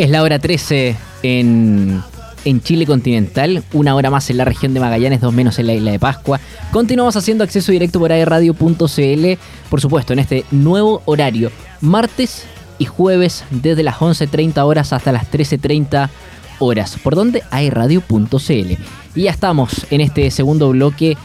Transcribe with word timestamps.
Es 0.00 0.08
la 0.08 0.22
hora 0.22 0.38
13 0.38 0.96
en, 1.22 2.02
Chile 2.62 2.86
continental, 2.86 3.62
una 3.74 3.94
hora 3.94 4.08
más 4.08 4.30
en 4.30 4.38
la 4.38 4.46
región 4.46 4.72
de 4.72 4.80
Magallanes, 4.80 5.20
dos 5.20 5.34
menos 5.34 5.58
en 5.58 5.66
la 5.66 5.74
isla 5.74 5.90
de 5.90 5.98
Pascua. 5.98 6.40
Continuamos 6.72 7.16
haciendo 7.16 7.44
acceso 7.44 7.70
directo 7.70 7.98
por 7.98 8.10
aerradio.cl, 8.10 9.38
por 9.68 9.80
supuesto, 9.82 10.14
en 10.14 10.20
este 10.20 10.46
nuevo 10.52 11.02
horario, 11.04 11.52
martes 11.82 12.44
y 12.78 12.86
jueves 12.86 13.44
desde 13.50 13.82
las 13.82 13.96
11.30 13.96 14.64
horas 14.64 14.94
hasta 14.94 15.12
las 15.12 15.30
13.30 15.30 16.08
horas. 16.60 16.96
¿Por 17.02 17.14
donde 17.14 17.42
aerradio.cl. 17.50 18.72
Y 19.14 19.22
ya 19.24 19.30
estamos 19.30 19.86
en 19.90 20.00
este 20.00 20.30
segundo 20.30 20.70
bloque 20.70 21.18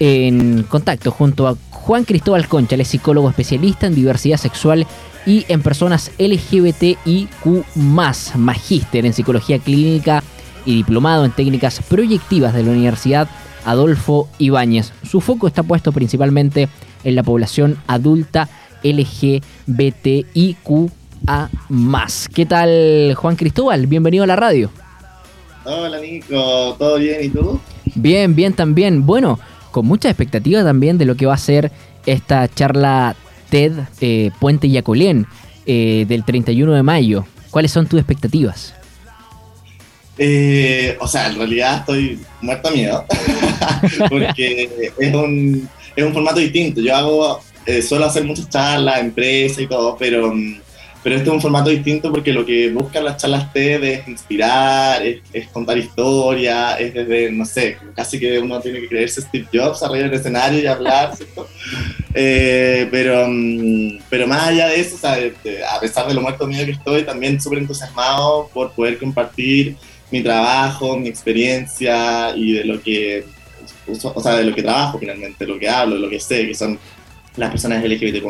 en 0.00 0.64
contacto 0.64 1.12
junto 1.12 1.48
a 1.48 1.56
Juan 1.70 2.04
Cristóbal 2.04 2.46
Concha, 2.46 2.74
el 2.74 2.84
psicólogo 2.84 3.30
especialista 3.30 3.86
en 3.86 3.94
diversidad 3.94 4.36
sexual 4.36 4.86
y 5.28 5.44
en 5.48 5.60
personas 5.60 6.10
LGBTIQ, 6.18 7.76
magíster 7.76 9.04
en 9.04 9.12
psicología 9.12 9.58
clínica 9.58 10.22
y 10.64 10.76
diplomado 10.76 11.26
en 11.26 11.32
técnicas 11.32 11.82
proyectivas 11.86 12.54
de 12.54 12.62
la 12.62 12.70
Universidad 12.70 13.28
Adolfo 13.66 14.30
Ibáñez. 14.38 14.94
Su 15.02 15.20
foco 15.20 15.46
está 15.46 15.62
puesto 15.62 15.92
principalmente 15.92 16.70
en 17.04 17.14
la 17.14 17.22
población 17.22 17.76
adulta 17.86 18.48
LGBTIQA. 18.82 19.50
¿Qué 22.32 22.46
tal, 22.46 23.14
Juan 23.14 23.36
Cristóbal? 23.36 23.86
Bienvenido 23.86 24.24
a 24.24 24.28
la 24.28 24.36
radio. 24.36 24.70
Hola, 25.66 26.00
Nico. 26.00 26.74
¿Todo 26.78 26.96
bien? 26.96 27.22
¿Y 27.22 27.28
tú? 27.28 27.60
Bien, 27.94 28.34
bien 28.34 28.54
también. 28.54 29.04
Bueno, 29.04 29.38
con 29.72 29.84
mucha 29.84 30.08
expectativa 30.08 30.64
también 30.64 30.96
de 30.96 31.04
lo 31.04 31.16
que 31.16 31.26
va 31.26 31.34
a 31.34 31.38
ser 31.38 31.70
esta 32.06 32.48
charla 32.48 33.14
TED 33.50 33.72
eh, 34.00 34.30
Puente 34.40 34.68
Yacolén 34.68 35.26
eh, 35.66 36.04
del 36.08 36.24
31 36.24 36.72
de 36.72 36.82
mayo. 36.82 37.26
¿Cuáles 37.50 37.70
son 37.70 37.86
tus 37.86 37.98
expectativas? 37.98 38.74
Eh, 40.18 40.96
o 41.00 41.06
sea, 41.06 41.28
en 41.28 41.36
realidad 41.36 41.78
estoy 41.78 42.20
muerto 42.40 42.68
a 42.68 42.72
miedo, 42.72 43.04
porque 44.10 44.92
es 44.98 45.14
un, 45.14 45.68
es 45.94 46.04
un 46.04 46.12
formato 46.12 46.40
distinto. 46.40 46.80
Yo 46.80 46.94
hago, 46.94 47.40
suelo 47.86 48.06
hacer 48.06 48.24
muchas 48.24 48.48
charlas, 48.48 49.00
empresas 49.00 49.60
y 49.60 49.66
todo, 49.66 49.96
pero 49.96 50.34
mm, 50.34 50.60
pero 51.08 51.16
este 51.16 51.30
es 51.30 51.34
un 51.36 51.40
formato 51.40 51.70
distinto 51.70 52.12
porque 52.12 52.34
lo 52.34 52.44
que 52.44 52.70
buscan 52.70 53.02
las 53.02 53.16
charlas 53.16 53.50
TED 53.50 53.82
es 53.82 54.08
inspirar, 54.08 55.00
es, 55.02 55.48
contar 55.48 55.78
historia, 55.78 56.74
es 56.74 56.92
desde, 56.92 57.32
no 57.32 57.46
sé, 57.46 57.78
casi 57.96 58.20
que 58.20 58.38
uno 58.38 58.60
tiene 58.60 58.78
que 58.78 58.88
creerse 58.88 59.22
Steve 59.22 59.48
Jobs 59.50 59.82
arriba 59.82 60.04
del 60.04 60.20
escenario 60.20 60.60
y 60.60 60.66
hablar, 60.66 61.16
¿cierto? 61.16 61.48
Eh, 62.14 62.88
pero, 62.90 63.26
mm, 63.28 64.00
pero 64.10 64.26
más 64.26 64.48
allá 64.48 64.68
de 64.68 64.80
eso, 64.80 64.96
a 65.06 65.80
pesar 65.80 66.08
de 66.08 66.14
lo 66.14 66.20
muerto 66.20 66.46
mío 66.46 66.64
que 66.64 66.72
estoy, 66.72 67.04
también 67.04 67.40
súper 67.40 67.60
entusiasmado 67.60 68.50
por 68.52 68.72
poder 68.72 68.98
compartir 68.98 69.76
mi 70.10 70.22
trabajo, 70.22 70.96
mi 70.98 71.08
experiencia 71.08 72.34
y 72.34 72.52
de 72.52 72.64
lo 72.64 72.82
que, 72.82 73.24
o 73.86 74.20
sea, 74.20 74.36
de 74.36 74.44
lo 74.44 74.54
que 74.54 74.62
trabajo 74.62 74.98
finalmente, 74.98 75.46
lo 75.46 75.58
que 75.58 75.68
hablo, 75.68 75.96
lo 75.96 76.10
que 76.10 76.18
sé, 76.18 76.46
que 76.46 76.54
son 76.54 76.78
las 77.38 77.50
personas 77.50 77.82
LGBTQ+, 77.82 78.24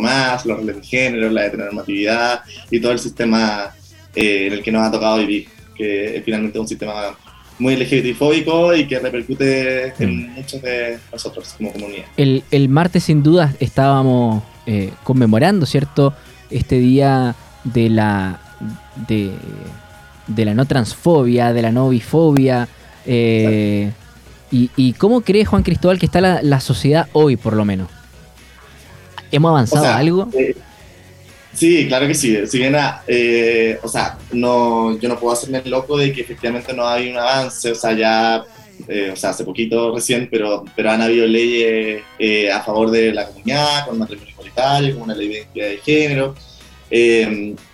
los 0.44 0.58
roles 0.58 0.76
de 0.76 0.82
género, 0.84 1.30
la 1.30 1.46
heteronormatividad 1.46 2.42
y 2.70 2.80
todo 2.80 2.92
el 2.92 2.98
sistema 2.98 3.74
eh, 4.14 4.46
en 4.46 4.52
el 4.52 4.62
que 4.62 4.70
nos 4.70 4.86
ha 4.86 4.90
tocado 4.90 5.18
vivir, 5.18 5.48
que 5.74 6.16
es 6.16 6.24
finalmente 6.24 6.58
un 6.58 6.68
sistema 6.68 7.16
muy 7.58 7.76
LGBTfóbico 7.76 8.74
y 8.74 8.86
que 8.86 8.98
repercute 8.98 9.92
en 9.98 10.32
muchos 10.32 10.62
de 10.62 10.98
nosotros 11.10 11.54
como 11.56 11.72
comunidad. 11.72 12.04
El, 12.16 12.44
el 12.50 12.68
martes 12.68 13.04
sin 13.04 13.22
duda 13.22 13.54
estábamos 13.58 14.42
eh, 14.66 14.92
conmemorando, 15.02 15.66
¿cierto? 15.66 16.14
Este 16.50 16.78
día 16.78 17.34
de 17.64 17.90
la, 17.90 18.40
de, 19.08 19.32
de, 20.26 20.44
la 20.44 20.54
no 20.54 20.66
transfobia, 20.66 21.52
de 21.52 21.62
la 21.62 21.72
no 21.72 21.88
bifobia. 21.88 22.68
Eh, 23.06 23.90
y, 24.50 24.70
y, 24.76 24.92
cómo 24.94 25.22
cree 25.22 25.44
Juan 25.44 25.62
Cristóbal 25.62 25.98
que 25.98 26.06
está 26.06 26.20
la, 26.20 26.40
la 26.42 26.60
sociedad 26.60 27.08
hoy, 27.12 27.36
por 27.36 27.54
lo 27.54 27.64
menos? 27.64 27.88
¿Hemos 29.30 29.50
avanzado 29.50 29.86
algo? 29.86 30.28
Eh, 30.34 30.54
sí, 31.52 31.86
claro 31.86 32.06
que 32.06 32.14
sí. 32.14 32.36
Si 32.46 32.58
bien, 32.58 32.76
eh, 33.06 33.78
o 33.82 33.88
sea, 33.88 34.18
no, 34.32 34.98
yo 34.98 35.08
no 35.08 35.18
puedo 35.18 35.32
hacerme 35.32 35.62
loco 35.64 35.96
de 35.96 36.12
que 36.12 36.22
efectivamente 36.22 36.72
no 36.72 36.86
hay 36.86 37.10
un 37.10 37.18
avance, 37.18 37.72
o 37.72 37.74
sea, 37.74 37.92
ya, 37.92 38.44
eh, 38.86 39.10
o 39.12 39.16
sea, 39.16 39.30
hace 39.30 39.44
poquito 39.44 39.94
recién, 39.94 40.28
pero, 40.30 40.64
pero 40.74 40.90
han 40.90 41.02
habido 41.02 41.26
leyes 41.26 42.02
a 42.52 42.60
favor 42.62 42.90
de 42.90 43.12
la 43.12 43.26
comunidad, 43.26 43.86
con 43.86 43.98
matrimonio 43.98 44.32
igualitario, 44.32 44.94
con 44.94 45.04
una 45.04 45.14
ley 45.14 45.28
de 45.28 45.34
identidad 45.34 45.68
de 45.68 45.78
género. 45.78 46.34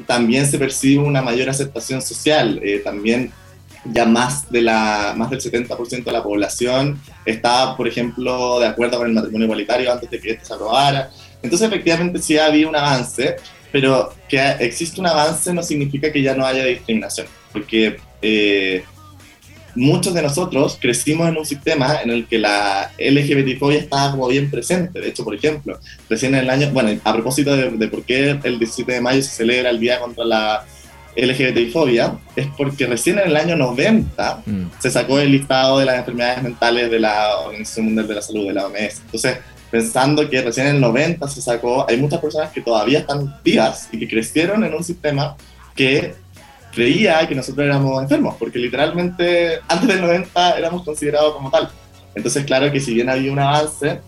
también 0.07 0.47
se 0.47 0.59
percibe 0.59 1.05
una 1.05 1.23
mayor 1.23 1.49
aceptación 1.49 2.03
social, 2.03 2.61
también 2.83 3.33
ya 3.85 4.07
más, 4.07 4.51
de 4.51 4.63
la, 4.63 5.15
más 5.17 5.31
del 5.31 5.41
70% 5.41 6.05
de 6.05 6.13
la 6.13 6.23
población 6.23 7.01
está, 7.25 7.77
por 7.77 7.87
ejemplo, 7.87 8.59
de 8.59 8.67
acuerdo 8.67 8.99
con 8.99 9.09
el 9.09 9.13
matrimonio 9.13 9.45
igualitario 9.45 9.93
antes 9.93 10.11
de 10.11 10.21
que 10.21 10.31
esto 10.33 10.47
se 10.47 10.55
aprobara. 10.55 11.11
Entonces, 11.45 11.69
efectivamente, 11.69 12.19
sí 12.21 12.39
había 12.39 12.67
un 12.67 12.75
avance, 12.75 13.37
pero 13.71 14.15
que 14.29 14.41
existe 14.61 14.99
un 14.99 15.07
avance 15.07 15.53
no 15.53 15.63
significa 15.63 16.11
que 16.11 16.23
ya 16.23 16.35
no 16.35 16.47
haya 16.47 16.65
discriminación, 16.65 17.27
porque 17.53 17.99
eh, 18.23 18.83
muchos 19.75 20.15
de 20.15 20.23
nosotros 20.23 20.79
crecimos 20.81 21.29
en 21.29 21.37
un 21.37 21.45
sistema 21.45 22.01
en 22.03 22.11
el 22.11 22.27
que 22.27 22.39
la 22.39 22.91
LGBTfobia 22.99 23.81
estaba 23.81 24.13
como 24.13 24.29
bien 24.29 24.51
presente. 24.51 25.01
De 25.01 25.09
hecho, 25.09 25.23
por 25.23 25.35
ejemplo, 25.35 25.79
recién 26.09 26.35
en 26.35 26.41
el 26.41 26.51
año, 26.51 26.71
bueno, 26.71 26.99
a 27.05 27.13
propósito 27.13 27.55
de, 27.55 27.89
por 27.89 28.05
qué 28.05 28.39
el 28.43 28.59
17 28.59 28.93
de 28.93 29.01
mayo 29.03 29.23
se 29.23 29.31
celebra 29.31 29.69
el 29.69 29.81
Día 29.81 30.01
contra 30.01 30.25
la 30.25 30.65
LGBTfobia, 31.15 32.17
es 32.37 32.47
porque 32.57 32.87
recién 32.87 33.19
en 33.19 33.29
el 33.29 33.37
año 33.37 33.55
90 33.55 34.43
mm. 34.47 34.63
se 34.81 34.91
sacó 34.91 35.21
el 35.21 35.31
listado 35.31 35.79
de 35.79 35.85
las 35.85 35.99
enfermedades 35.99 36.43
mentales 36.43 36.91
de 36.91 37.01
la 37.01 37.39
Organización 37.41 37.87
Mundial 37.87 38.09
de 38.09 38.15
la 38.15 38.23
Salud, 38.23 38.47
de 38.47 38.55
la 38.55 38.67
OMS. 38.67 39.01
Entonces, 39.05 39.39
pensando 39.75 40.31
que 40.31 40.41
recién 40.41 40.69
en 40.69 40.77
el 40.77 40.81
90 40.81 41.27
se 41.27 41.43
sacó, 41.43 41.85
hay 41.89 41.97
muchas 41.97 42.21
personas 42.21 42.53
que 42.53 42.61
todavía 42.61 43.01
están 43.01 43.41
vivas 43.43 43.89
y 43.91 43.99
que 43.99 44.07
crecieron 44.07 44.63
en 44.63 44.73
un 44.73 44.85
sistema 44.85 45.37
que 45.75 46.15
creía 46.73 47.27
que 47.27 47.35
nosotros 47.35 47.67
éramos 47.67 48.01
enfermos, 48.01 48.37
porque 48.39 48.61
literalmente 48.61 49.59
antes 49.67 49.89
del 49.89 50.01
90 50.01 50.59
éramos 50.59 50.85
considerados 50.85 51.35
como 51.35 51.51
tal. 51.51 51.69
Entonces, 52.15 52.45
claro 52.45 52.71
que 52.71 52.79
si 52.79 52.95
bien 52.95 53.11
había 53.11 53.33
un 53.33 53.41
avance, 53.41 54.01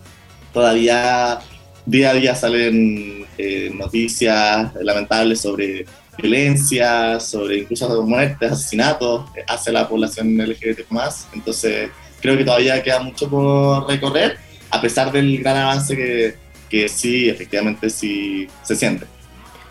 todavía 0.53 1.39
día 1.85 2.11
a 2.11 2.13
día 2.13 2.33
salen 2.33 3.25
eh, 3.37 3.69
noticias 3.73 4.71
lamentables 4.81 5.41
sobre 5.41 5.85
violencia, 6.17 7.19
sobre 7.19 7.57
incluso 7.57 8.03
muertes, 8.03 8.53
asesinatos 8.53 9.29
hacia 9.45 9.73
la 9.73 9.89
población 9.89 10.37
LGBT+. 10.37 10.85
Entonces, 11.33 11.89
creo 12.21 12.37
que 12.37 12.45
todavía 12.45 12.81
queda 12.81 13.01
mucho 13.01 13.29
por 13.29 13.85
recorrer 13.85 14.46
a 14.69 14.81
pesar 14.81 15.11
del 15.11 15.39
gran 15.39 15.57
avance 15.57 15.95
que, 15.95 16.35
que 16.69 16.89
sí, 16.89 17.29
efectivamente 17.29 17.89
sí 17.89 18.47
se 18.63 18.75
siente. 18.75 19.05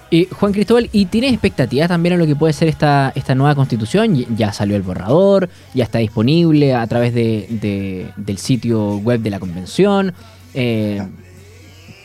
Y 0.09 0.29
Juan 0.31 0.53
Cristóbal, 0.53 0.89
¿y 0.93 1.07
tienes 1.07 1.33
expectativas 1.33 1.89
también 1.89 2.12
en 2.12 2.21
lo 2.21 2.27
que 2.27 2.37
puede 2.37 2.53
ser 2.53 2.69
esta, 2.69 3.12
esta 3.17 3.35
nueva 3.35 3.56
constitución? 3.56 4.15
Ya 4.37 4.53
salió 4.53 4.77
el 4.77 4.83
borrador, 4.83 5.49
ya 5.75 5.83
está 5.83 5.99
disponible 5.99 6.75
a 6.75 6.87
través 6.87 7.12
de, 7.12 8.06
del 8.17 8.39
sitio 8.39 8.99
web 8.99 9.21
de 9.21 9.31
la 9.31 9.41
convención. 9.41 10.15
Eh, 10.55 11.03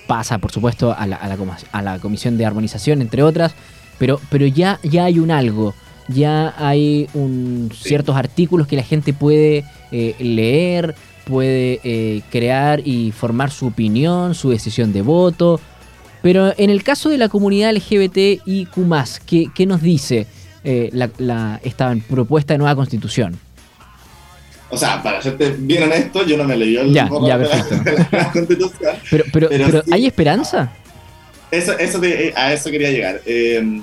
pasa, 0.08 0.40
por 0.40 0.52
supuesto, 0.52 0.96
a 0.98 1.06
la, 1.06 1.16
a, 1.16 1.82
la, 1.82 2.00
Comisión 2.00 2.38
de 2.38 2.46
Armonización, 2.46 3.02
entre 3.02 3.22
otras. 3.22 3.54
Pero, 4.00 4.20
pero 4.32 4.48
ya, 4.48 4.80
ya 4.82 5.06
hay 5.06 5.20
un 5.20 5.30
algo, 5.30 5.76
ya 6.08 6.56
hay 6.58 7.08
un, 7.14 7.70
ciertos 7.72 8.16
artículos 8.16 8.68
que 8.68 8.76
la 8.76 8.84
gente 8.84 9.14
puede 9.14 9.64
eh, 9.92 10.16
leer, 10.20 10.96
puede 11.26 11.80
eh, 11.84 12.22
crear 12.30 12.82
y 12.86 13.12
formar 13.12 13.52
su 13.52 13.68
opinión, 13.68 14.36
su 14.36 14.50
decisión 14.50 14.94
de 14.94 15.02
voto. 15.02 15.60
Pero 16.22 16.54
en 16.58 16.70
el 16.70 16.84
caso 16.84 17.10
de 17.10 17.18
la 17.18 17.30
comunidad 17.30 17.74
LGBTIQ, 17.74 18.70
¿qué, 19.26 19.48
qué 19.54 19.66
nos 19.66 19.82
dice 19.82 20.28
eh, 20.64 20.90
la, 20.94 21.60
esta 21.64 21.96
propuesta 22.10 22.54
de 22.54 22.60
nueva 22.60 22.76
constitución? 22.76 23.40
O 24.70 24.78
sea, 24.78 25.04
para 25.04 25.22
serte 25.22 25.56
bien 25.58 25.84
honesto, 25.84 26.26
yo 26.26 26.38
no 26.38 26.46
me 26.46 26.56
leí 26.56 26.78
el 26.78 26.94
ya, 26.94 27.10
ya, 27.28 27.38
perfecto. 27.38 28.32
constitución. 28.34 28.96
Pero, 29.10 29.24
pero, 29.34 29.50
pero, 29.50 29.84
¿hay 29.92 30.06
esperanza? 30.06 30.72
Eso, 31.50 31.78
eso 31.78 32.00
a 32.36 32.54
eso 32.54 32.72
quería 32.72 32.92
llegar. 32.92 33.22
Eh, 33.26 33.82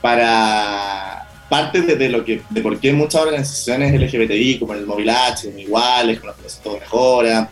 para 0.00 1.26
parte 1.50 1.82
de, 1.82 2.08
lo 2.08 2.24
que, 2.24 2.42
de 2.48 2.62
por 2.62 2.78
qué 2.78 2.92
muchas 2.92 3.22
organizaciones 3.22 3.92
LGBTI, 3.92 4.60
como 4.60 4.72
el 4.72 4.86
Móvil 4.86 5.10
H, 5.10 5.52
Iguales, 5.58 6.20
con 6.20 6.28
los 6.28 6.36
procesos 6.36 6.64
de 6.74 6.80
mejora, 6.80 7.50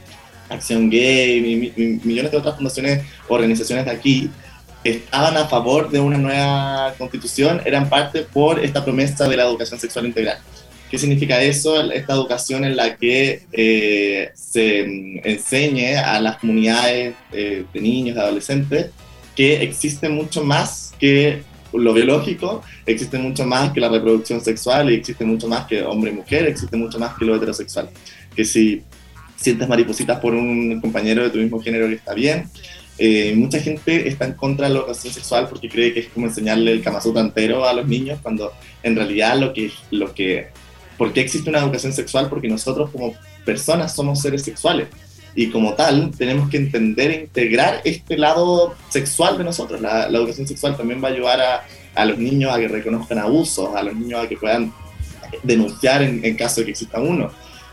Acción 0.48 0.88
Gay, 0.88 1.72
y, 1.76 2.00
millones 2.06 2.30
de 2.30 2.38
otras 2.38 2.54
fundaciones, 2.54 3.04
organizaciones 3.26 3.84
de 3.84 3.90
aquí, 3.90 4.30
estaban 4.84 5.36
a 5.36 5.48
favor 5.48 5.90
de 5.90 5.98
una 5.98 6.16
nueva 6.16 6.94
constitución, 6.96 7.60
eran 7.64 7.90
parte 7.90 8.22
por 8.22 8.64
esta 8.64 8.84
promesa 8.84 9.28
de 9.28 9.36
la 9.36 9.42
educación 9.42 9.80
sexual 9.80 10.06
integral. 10.06 10.38
¿Qué 10.88 10.96
significa 10.96 11.42
eso? 11.42 11.82
Esta 11.90 12.14
educación 12.14 12.64
en 12.64 12.76
la 12.76 12.96
que 12.96 13.42
eh, 13.52 14.30
se 14.32 14.80
enseñe 15.24 15.96
a 15.96 16.20
las 16.20 16.38
comunidades 16.38 17.14
eh, 17.32 17.64
de 17.74 17.80
niños, 17.80 18.14
de 18.14 18.22
adolescentes, 18.22 18.86
que 19.34 19.60
existe 19.62 20.08
mucho 20.08 20.44
más 20.44 20.94
que 21.00 21.42
lo 21.72 21.92
biológico, 21.92 22.62
existe 22.86 23.18
mucho 23.18 23.44
más 23.44 23.72
que 23.72 23.80
la 23.80 23.88
reproducción 23.88 24.40
sexual 24.40 24.90
y 24.90 24.94
existe 24.94 25.24
mucho 25.24 25.48
más 25.48 25.66
que 25.66 25.82
hombre 25.82 26.10
y 26.10 26.14
mujer, 26.14 26.46
existe 26.46 26.76
mucho 26.76 26.98
más 26.98 27.16
que 27.16 27.24
lo 27.24 27.36
heterosexual. 27.36 27.90
Que 28.34 28.44
si 28.44 28.82
sientes 29.36 29.68
maripositas 29.68 30.18
por 30.20 30.34
un 30.34 30.80
compañero 30.80 31.22
de 31.22 31.30
tu 31.30 31.38
mismo 31.38 31.60
género 31.60 31.88
que 31.88 31.94
está 31.94 32.14
bien, 32.14 32.48
eh, 32.98 33.32
mucha 33.36 33.60
gente 33.60 34.08
está 34.08 34.24
en 34.24 34.32
contra 34.32 34.66
de 34.66 34.74
la 34.74 34.80
educación 34.80 35.12
sexual 35.12 35.46
porque 35.48 35.68
cree 35.68 35.94
que 35.94 36.00
es 36.00 36.08
como 36.08 36.26
enseñarle 36.26 36.72
el 36.72 36.82
Kama 36.82 37.00
entero 37.16 37.66
a 37.66 37.72
los 37.72 37.86
niños, 37.86 38.18
cuando 38.22 38.52
en 38.82 38.96
realidad 38.96 39.38
lo 39.38 39.52
que, 39.52 39.70
lo 39.90 40.12
que... 40.14 40.48
¿Por 40.96 41.12
qué 41.12 41.20
existe 41.20 41.48
una 41.48 41.60
educación 41.60 41.92
sexual? 41.92 42.28
Porque 42.28 42.48
nosotros 42.48 42.90
como 42.90 43.14
personas 43.44 43.94
somos 43.94 44.20
seres 44.20 44.42
sexuales 44.42 44.88
y 45.34 45.50
como 45.50 45.74
tal 45.74 46.10
tenemos 46.16 46.48
que 46.50 46.56
entender 46.56 47.10
e 47.10 47.20
integrar 47.22 47.80
este 47.84 48.16
lado 48.16 48.74
sexual 48.88 49.38
de 49.38 49.44
nosotros. 49.44 49.80
La, 49.80 50.06
educación 50.06 50.46
sexual 50.46 50.76
también 50.76 51.02
va 51.02 51.08
a 51.08 51.12
ayudar 51.12 51.40
a, 51.40 51.66
a, 51.94 52.04
los 52.04 52.18
niños 52.18 52.52
a 52.52 52.58
que 52.58 52.68
reconozcan 52.68 53.18
abusos, 53.18 53.74
a 53.74 53.82
los 53.82 53.94
niños 53.94 54.24
a 54.24 54.28
que 54.28 54.36
puedan 54.36 54.72
denunciar 55.42 56.02
en, 56.02 56.36
caso 56.36 56.60
de 56.60 56.66
que 56.66 56.70
exista 56.72 57.00
uno. 57.00 57.30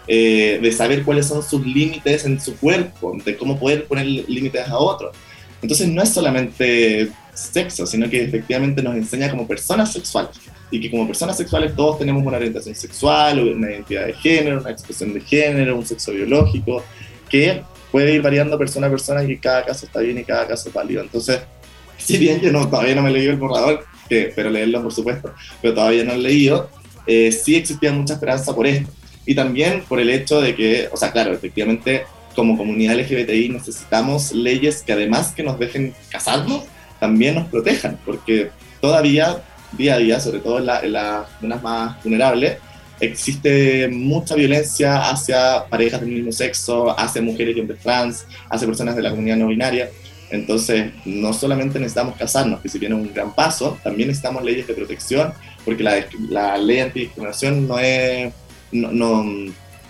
Eh, 0.07 0.59
de 0.61 0.71
saber 0.71 1.03
cuáles 1.03 1.25
son 1.25 1.41
sus 1.41 1.65
límites 1.65 2.25
en 2.25 2.39
su 2.39 2.55
cuerpo, 2.57 3.17
de 3.25 3.35
cómo 3.35 3.59
poder 3.59 3.85
poner 3.85 4.05
límites 4.05 4.67
a 4.67 4.77
otros. 4.77 5.15
Entonces 5.63 5.87
no 5.87 6.03
es 6.03 6.09
solamente 6.09 7.09
sexo, 7.33 7.87
sino 7.87 8.07
que 8.07 8.23
efectivamente 8.23 8.83
nos 8.83 8.95
enseña 8.95 9.31
como 9.31 9.47
personas 9.47 9.91
sexuales 9.91 10.37
y 10.71 10.79
que 10.79 10.91
como 10.91 11.07
personas 11.07 11.37
sexuales 11.37 11.75
todos 11.75 11.99
tenemos 11.99 12.23
una 12.25 12.37
orientación 12.37 12.75
sexual, 12.75 13.39
una 13.39 13.71
identidad 13.71 14.05
de 14.05 14.13
género, 14.13 14.61
una 14.61 14.71
expresión 14.71 15.13
de 15.13 15.21
género, 15.21 15.75
un 15.75 15.85
sexo 15.85 16.11
biológico, 16.11 16.83
que 17.29 17.63
puede 17.91 18.13
ir 18.13 18.21
variando 18.21 18.57
persona 18.57 18.87
a 18.87 18.89
persona 18.89 19.23
y 19.23 19.37
cada 19.37 19.65
caso 19.65 19.85
está 19.85 19.99
bien 19.99 20.17
y 20.17 20.23
cada 20.23 20.47
caso 20.47 20.69
es 20.69 20.73
válido. 20.73 21.01
Entonces, 21.01 21.39
si 21.97 22.17
bien 22.17 22.41
yo 22.41 22.51
no, 22.51 22.67
todavía 22.67 22.95
no 22.95 23.01
me 23.01 23.09
he 23.09 23.13
leído 23.13 23.31
el 23.31 23.37
borrador, 23.37 23.85
que, 24.09 24.31
pero 24.35 24.49
leerlo 24.49 24.83
por 24.83 24.93
supuesto, 24.93 25.33
pero 25.61 25.73
todavía 25.73 26.03
no 26.03 26.13
he 26.13 26.17
leído, 26.17 26.69
eh, 27.07 27.31
sí 27.31 27.55
existía 27.55 27.91
mucha 27.91 28.15
esperanza 28.15 28.53
por 28.53 28.67
esto 28.67 28.91
y 29.25 29.35
también 29.35 29.83
por 29.87 29.99
el 29.99 30.09
hecho 30.09 30.41
de 30.41 30.55
que, 30.55 30.89
o 30.91 30.97
sea, 30.97 31.11
claro, 31.11 31.33
efectivamente 31.33 32.05
como 32.35 32.57
comunidad 32.57 32.99
LGBTI 32.99 33.49
necesitamos 33.49 34.33
leyes 34.33 34.83
que 34.83 34.93
además 34.93 35.33
que 35.35 35.43
nos 35.43 35.57
dejen 35.57 35.93
casarnos, 36.09 36.63
también 36.99 37.35
nos 37.35 37.47
protejan, 37.47 37.97
porque 38.05 38.51
todavía, 38.81 39.41
día 39.71 39.95
a 39.95 39.97
día, 39.97 40.19
sobre 40.19 40.39
todo 40.39 40.59
en, 40.59 40.65
las 40.91 41.27
zonas 41.39 41.63
más 41.63 42.03
vulnerables, 42.03 42.57
existe 42.99 43.87
mucha 43.89 44.35
violencia 44.35 45.09
hacia 45.09 45.65
parejas 45.69 46.01
del 46.01 46.11
mismo 46.11 46.31
sexo, 46.31 46.97
hacia 46.97 47.21
mujeres 47.21 47.55
y 47.55 47.59
hombres 47.59 47.79
trans, 47.81 48.25
hacia 48.49 48.67
personas 48.67 48.95
de 48.95 49.01
la 49.01 49.09
comunidad 49.09 49.37
no 49.37 49.47
binaria. 49.47 49.89
Entonces, 50.31 50.91
no 51.05 51.33
solamente 51.33 51.79
necesitamos 51.79 52.17
casarnos, 52.17 52.59
que 52.61 52.69
si 52.69 52.79
bien 52.79 52.93
es 52.93 52.99
un 52.99 53.13
gran 53.13 53.33
paso, 53.33 53.77
también 53.83 54.07
necesitamos 54.07 54.43
leyes 54.43 54.65
de 54.67 54.73
protección, 54.73 55.33
porque 55.63 55.83
la, 55.83 56.05
la 56.29 56.57
ley 56.57 56.79
antidiscriminación 56.79 57.67
no 57.67 57.79
es 57.79 58.33
no, 58.71 58.91
no, 58.91 59.23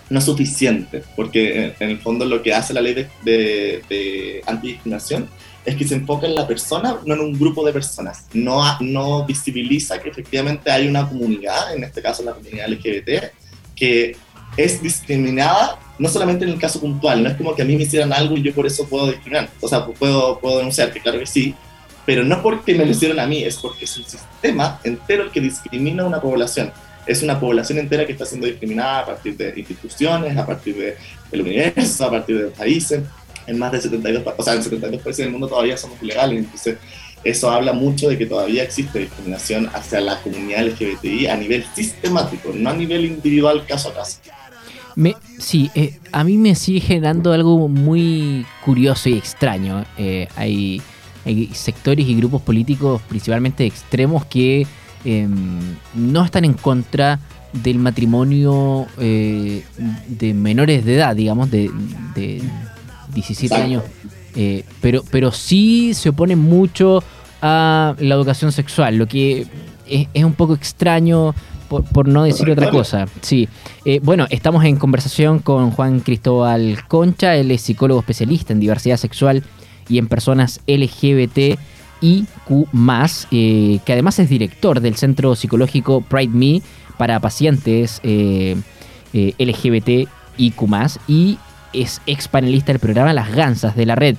no 0.08 0.18
es 0.18 0.24
suficiente, 0.24 1.02
porque 1.16 1.74
en, 1.78 1.90
el 1.90 1.98
fondo 1.98 2.24
lo 2.24 2.42
que 2.42 2.54
hace 2.54 2.74
la 2.74 2.80
ley 2.80 2.94
de, 2.94 3.82
de, 3.88 4.42
antidiscriminación 4.46 5.28
es 5.66 5.76
que 5.76 5.86
se 5.86 5.96
enfoca 5.96 6.26
en 6.26 6.34
la 6.34 6.46
persona, 6.46 6.98
no 7.04 7.14
en 7.14 7.20
un 7.20 7.38
grupo 7.38 7.66
de 7.66 7.72
personas. 7.72 8.26
No, 8.32 8.62
no 8.80 9.26
visibiliza 9.26 10.00
que 10.00 10.08
efectivamente 10.08 10.70
hay 10.70 10.88
una 10.88 11.08
comunidad, 11.08 11.74
en 11.74 11.84
este 11.84 12.00
caso 12.00 12.22
la 12.22 12.32
comunidad 12.32 12.68
LGBT, 12.68 13.32
que 13.74 14.16
es 14.56 14.80
discriminada 14.80 15.78
no 15.98 16.08
solamente 16.08 16.44
en 16.44 16.52
el 16.52 16.58
caso 16.58 16.80
puntual, 16.80 17.22
no 17.22 17.28
es 17.30 17.36
como 17.36 17.54
que 17.54 17.62
a 17.62 17.64
mí 17.64 17.74
me 17.74 17.84
hicieran 17.84 18.12
algo 18.12 18.36
y 18.36 18.42
yo 18.42 18.54
por 18.54 18.66
eso 18.66 18.86
puedo 18.86 19.06
discriminar, 19.06 19.48
o 19.60 19.68
sea, 19.68 19.86
puedo, 19.86 20.38
puedo 20.38 20.58
denunciar, 20.58 20.92
que 20.92 21.00
claro 21.00 21.18
que 21.18 21.26
sí, 21.26 21.54
pero 22.04 22.22
no 22.22 22.42
porque 22.42 22.74
me 22.74 22.84
lo 22.84 22.90
hicieron 22.90 23.18
a 23.18 23.26
mí, 23.26 23.42
es 23.42 23.56
porque 23.56 23.86
es 23.86 23.96
un 23.96 24.04
sistema 24.04 24.78
entero 24.84 25.24
el 25.24 25.30
que 25.30 25.40
discrimina 25.40 26.02
a 26.02 26.06
una 26.06 26.20
población 26.20 26.70
es 27.06 27.22
una 27.22 27.38
población 27.38 27.78
entera 27.78 28.04
que 28.04 28.12
está 28.12 28.26
siendo 28.26 28.46
discriminada 28.46 29.00
a 29.00 29.06
partir 29.06 29.36
de 29.36 29.54
instituciones, 29.56 30.36
a 30.36 30.44
partir 30.44 30.96
del 31.30 31.40
universo, 31.40 32.04
a 32.04 32.10
partir 32.10 32.38
de 32.38 32.46
países. 32.48 33.00
En 33.46 33.58
más 33.58 33.72
de 33.72 33.80
72, 33.80 34.22
o 34.36 34.42
sea, 34.42 34.54
en 34.54 34.62
72 34.62 35.02
países 35.02 35.24
del 35.24 35.32
mundo 35.32 35.48
todavía 35.48 35.76
somos 35.76 36.02
ilegales, 36.02 36.38
entonces 36.38 36.78
eso 37.24 37.50
habla 37.50 37.72
mucho 37.72 38.08
de 38.08 38.18
que 38.18 38.26
todavía 38.26 38.62
existe 38.62 39.00
discriminación 39.00 39.68
hacia 39.72 40.00
la 40.00 40.20
comunidad 40.22 40.66
LGBTI 40.66 41.26
a 41.26 41.36
nivel 41.36 41.64
sistemático, 41.74 42.52
no 42.54 42.70
a 42.70 42.74
nivel 42.74 43.04
individual 43.04 43.64
caso 43.66 43.90
a 43.90 43.94
caso. 43.94 44.18
Sí, 45.38 45.70
eh, 45.74 45.98
a 46.12 46.24
mí 46.24 46.38
me 46.38 46.54
sigue 46.54 46.80
generando 46.80 47.32
algo 47.32 47.68
muy 47.68 48.46
curioso 48.64 49.10
y 49.10 49.18
extraño. 49.18 49.84
Eh, 49.98 50.26
hay, 50.36 50.80
hay 51.24 51.50
sectores 51.52 52.06
y 52.08 52.16
grupos 52.16 52.40
políticos, 52.40 53.02
principalmente 53.08 53.66
extremos, 53.66 54.24
que 54.24 54.66
Em, 55.06 55.60
no 55.94 56.24
están 56.24 56.44
en 56.44 56.54
contra 56.54 57.20
del 57.52 57.78
matrimonio 57.78 58.86
eh, 58.98 59.62
de 60.08 60.34
menores 60.34 60.84
de 60.84 60.96
edad, 60.96 61.14
digamos, 61.14 61.48
de, 61.48 61.70
17 63.16 63.54
años, 63.54 63.82
eh, 64.36 64.64
pero, 64.80 65.02
pero 65.10 65.32
sí 65.32 65.92
se 65.94 66.10
oponen 66.10 66.38
mucho 66.38 67.02
a 67.42 67.96
la 67.98 68.14
educación 68.14 68.52
sexual, 68.52 68.96
lo 68.96 69.06
que 69.06 69.46
es, 69.88 70.24
un 70.24 70.34
poco 70.34 70.54
extraño. 70.54 71.34
Por, 71.68 72.06
no 72.06 72.22
decir 72.22 72.48
otra 72.48 72.70
cosa. 72.70 73.06
Sí. 73.22 73.48
Eh, 73.84 73.98
bueno, 74.00 74.28
estamos 74.30 74.64
en 74.64 74.76
conversación 74.76 75.40
con 75.40 75.72
Juan 75.72 75.98
Cristóbal 75.98 76.86
Concha, 76.86 77.34
él 77.34 77.50
es 77.50 77.62
psicólogo 77.62 77.98
especialista 77.98 78.52
en 78.52 78.60
diversidad 78.60 78.98
sexual 78.98 79.42
y 79.88 79.98
en 79.98 80.06
personas 80.06 80.60
LGBT 80.68 81.58
IQ, 82.00 82.68
eh, 83.30 83.80
que 83.84 83.92
además 83.92 84.18
es 84.18 84.28
director 84.28 84.80
del 84.80 84.96
centro 84.96 85.34
psicológico 85.34 86.00
Pride 86.02 86.32
Me 86.32 86.62
para 86.96 87.20
pacientes 87.20 88.00
eh, 88.02 88.56
eh, 89.12 89.34
LGBT 89.38 90.08
IQ, 90.38 90.62
y 91.08 91.38
es 91.72 92.00
ex 92.06 92.28
panelista 92.28 92.72
del 92.72 92.80
programa 92.80 93.12
Las 93.12 93.32
Gansas 93.32 93.76
de 93.76 93.86
la 93.86 93.94
red. 93.94 94.16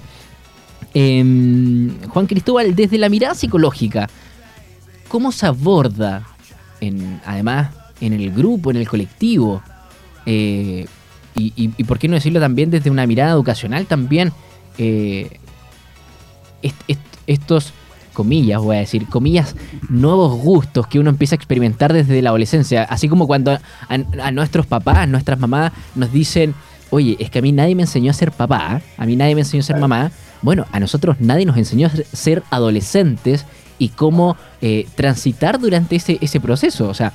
Em, 0.93 1.99
Juan 2.09 2.27
Cristóbal, 2.27 2.75
desde 2.75 2.97
la 2.97 3.09
mirada 3.09 3.35
psicológica, 3.35 4.09
¿cómo 5.07 5.31
se 5.31 5.45
aborda, 5.45 6.23
además, 7.25 7.71
en 8.01 8.13
el 8.13 8.31
grupo, 8.31 8.71
en 8.71 8.77
el 8.77 8.87
colectivo? 8.87 9.61
Y, 10.25 10.87
por 11.83 11.99
qué 11.99 12.07
no 12.07 12.15
decirlo 12.15 12.39
también 12.39 12.71
desde 12.71 12.89
una 12.89 13.05
mirada 13.05 13.31
educacional 13.31 13.85
también? 13.85 14.31
estos, 17.27 17.73
comillas, 18.17 18.59
voy 18.59 18.77
a 18.77 18.79
decir, 18.79 19.05
comillas, 19.05 19.55
nuevos 19.89 20.41
gustos 20.41 20.87
que 20.87 20.97
uno 20.97 21.11
empieza 21.11 21.35
a 21.35 21.37
experimentar 21.37 21.93
desde 21.93 22.19
la 22.23 22.29
adolescencia. 22.29 22.81
Así 22.83 23.07
como 23.07 23.27
cuando 23.27 23.59
a, 23.87 24.31
nuestros 24.31 24.65
papás, 24.65 25.07
nuestras 25.07 25.37
mamás 25.37 25.71
nos 25.93 26.11
dicen, 26.11 26.55
oye, 26.89 27.17
es 27.19 27.29
que 27.29 27.39
a 27.39 27.41
mí 27.41 27.51
nadie 27.51 27.75
me 27.75 27.83
enseñó 27.83 28.11
a 28.11 28.13
ser 28.13 28.31
papá, 28.31 28.81
a 28.97 29.05
mí 29.05 29.15
nadie 29.15 29.35
me 29.35 29.41
enseñó 29.41 29.61
a 29.61 29.65
ser 29.65 29.77
mamá. 29.77 30.11
Bueno, 30.41 30.65
a 30.71 30.79
nosotros 30.79 31.17
nadie 31.19 31.45
nos 31.45 31.57
enseñó 31.57 31.87
a 31.87 32.15
ser 32.15 32.43
adolescentes 32.49 33.45
y 33.79 33.89
cómo 33.89 34.37
eh, 34.61 34.87
transitar 34.95 35.59
durante 35.59 35.95
ese, 35.95 36.39
proceso. 36.39 36.87
O 36.87 36.93
sea, 36.93 37.13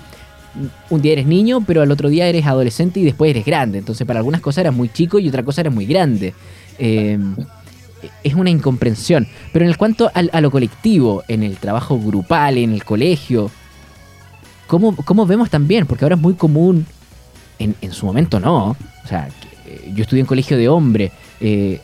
un 0.91 1.03
día 1.03 1.13
eres 1.13 1.27
niño, 1.27 1.63
pero 1.67 1.83
al 1.83 1.91
otro 1.91 2.09
día 2.09 2.27
eres 2.27 2.47
adolescente 2.47 3.01
y 3.01 3.05
después 3.05 3.31
eres 3.31 3.45
grande. 3.45 3.79
Entonces, 3.79 4.07
para 4.07 4.19
algunas 4.19 4.41
cosas 4.41 4.63
eras 4.63 4.75
muy 4.75 4.89
chico 4.89 5.19
y 5.19 5.29
otra 5.29 5.43
cosa 5.43 5.63
eres 5.63 5.73
muy 5.73 5.87
grande. 5.87 6.35
Eh, 6.79 7.19
es 8.25 8.35
una 8.35 8.51
incomprensión. 8.51 9.29
Pero 9.53 9.65
en 9.65 9.71
el 9.71 9.77
cuanto 9.77 10.11
a, 10.13 10.41
lo 10.41 10.51
colectivo, 10.51 11.23
en 11.29 11.43
el 11.43 11.57
trabajo 11.57 11.99
grupal, 11.99 12.59
en 12.59 12.73
el 12.73 12.85
colegio, 12.85 13.51
¿cómo, 14.67 14.97
cómo 14.97 15.27
vemos 15.27 15.51
también? 15.51 15.87
Porque 15.87 16.05
ahora 16.05 16.17
es 16.17 16.21
muy 16.21 16.35
común, 16.35 16.87
en, 17.59 17.77
en 17.81 17.93
su 17.93 18.07
momento 18.07 18.41
no. 18.41 18.77
O 19.05 19.09
sea, 19.09 19.29
yo 19.95 20.03
estudié 20.03 20.21
en 20.21 20.27
colegio 20.27 20.57
de 20.57 20.69
hombre. 20.69 21.13
Eh, 21.41 21.81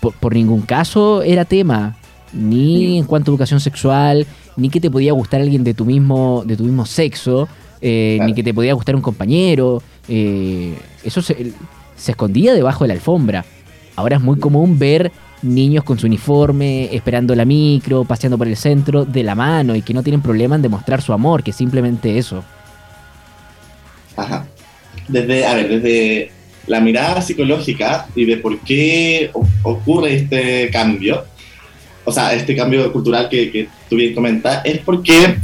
por, 0.00 0.34
ningún 0.34 0.62
caso 0.62 1.22
era 1.22 1.44
tema, 1.44 1.96
ni 2.32 2.98
en 2.98 3.04
cuanto 3.04 3.30
a 3.30 3.32
educación 3.32 3.60
sexual, 3.60 4.26
ni 4.56 4.70
que 4.70 4.80
te 4.80 4.90
podía 4.90 5.12
gustar 5.12 5.40
alguien 5.40 5.64
de 5.64 5.74
tu 5.74 5.84
mismo, 5.84 6.44
de 6.46 6.56
tu 6.56 6.64
mismo 6.64 6.86
sexo, 6.86 7.48
eh, 7.80 8.18
ni 8.24 8.32
que 8.32 8.42
te 8.42 8.54
podía 8.54 8.74
gustar 8.74 8.94
un 8.94 9.02
compañero. 9.02 9.82
eso 10.08 11.22
se, 11.22 11.52
se 11.96 12.12
escondía 12.12 12.54
debajo 12.54 12.84
de 12.84 12.88
la 12.88 12.94
alfombra. 12.94 13.44
Ahora 13.96 14.16
es 14.16 14.22
muy 14.22 14.38
común 14.38 14.78
ver 14.78 15.10
niños 15.42 15.84
con 15.84 15.98
su 15.98 16.06
uniforme, 16.06 16.94
esperando 16.94 17.34
la 17.34 17.44
micro, 17.44 18.04
paseando 18.04 18.38
por 18.38 18.48
el 18.48 18.56
centro, 18.56 19.04
de 19.04 19.22
la 19.22 19.34
mano 19.34 19.74
y 19.74 19.82
que 19.82 19.94
no 19.94 20.02
tienen 20.02 20.22
problema 20.22 20.56
en 20.56 20.62
demostrar 20.62 21.02
su 21.02 21.12
amor, 21.12 21.42
que 21.42 21.52
simplemente 21.52 22.18
eso. 22.18 22.44
Ajá. 24.16 24.46
Desde, 25.06 25.46
a 25.46 25.54
ver, 25.54 25.68
desde 25.68 26.30
la 26.68 26.80
mirada 26.80 27.20
psicológica 27.22 28.06
y 28.14 28.24
de 28.24 28.36
por 28.36 28.58
qué 28.60 29.30
ocurre 29.62 30.14
este 30.14 30.70
cambio, 30.70 31.24
o 32.04 32.12
sea, 32.12 32.34
este 32.34 32.54
cambio 32.54 32.92
cultural 32.92 33.28
que, 33.28 33.50
que 33.50 33.68
tú 33.88 33.96
bien 33.96 34.14
comentas, 34.14 34.62
es 34.64 34.78
porque, 34.78 35.36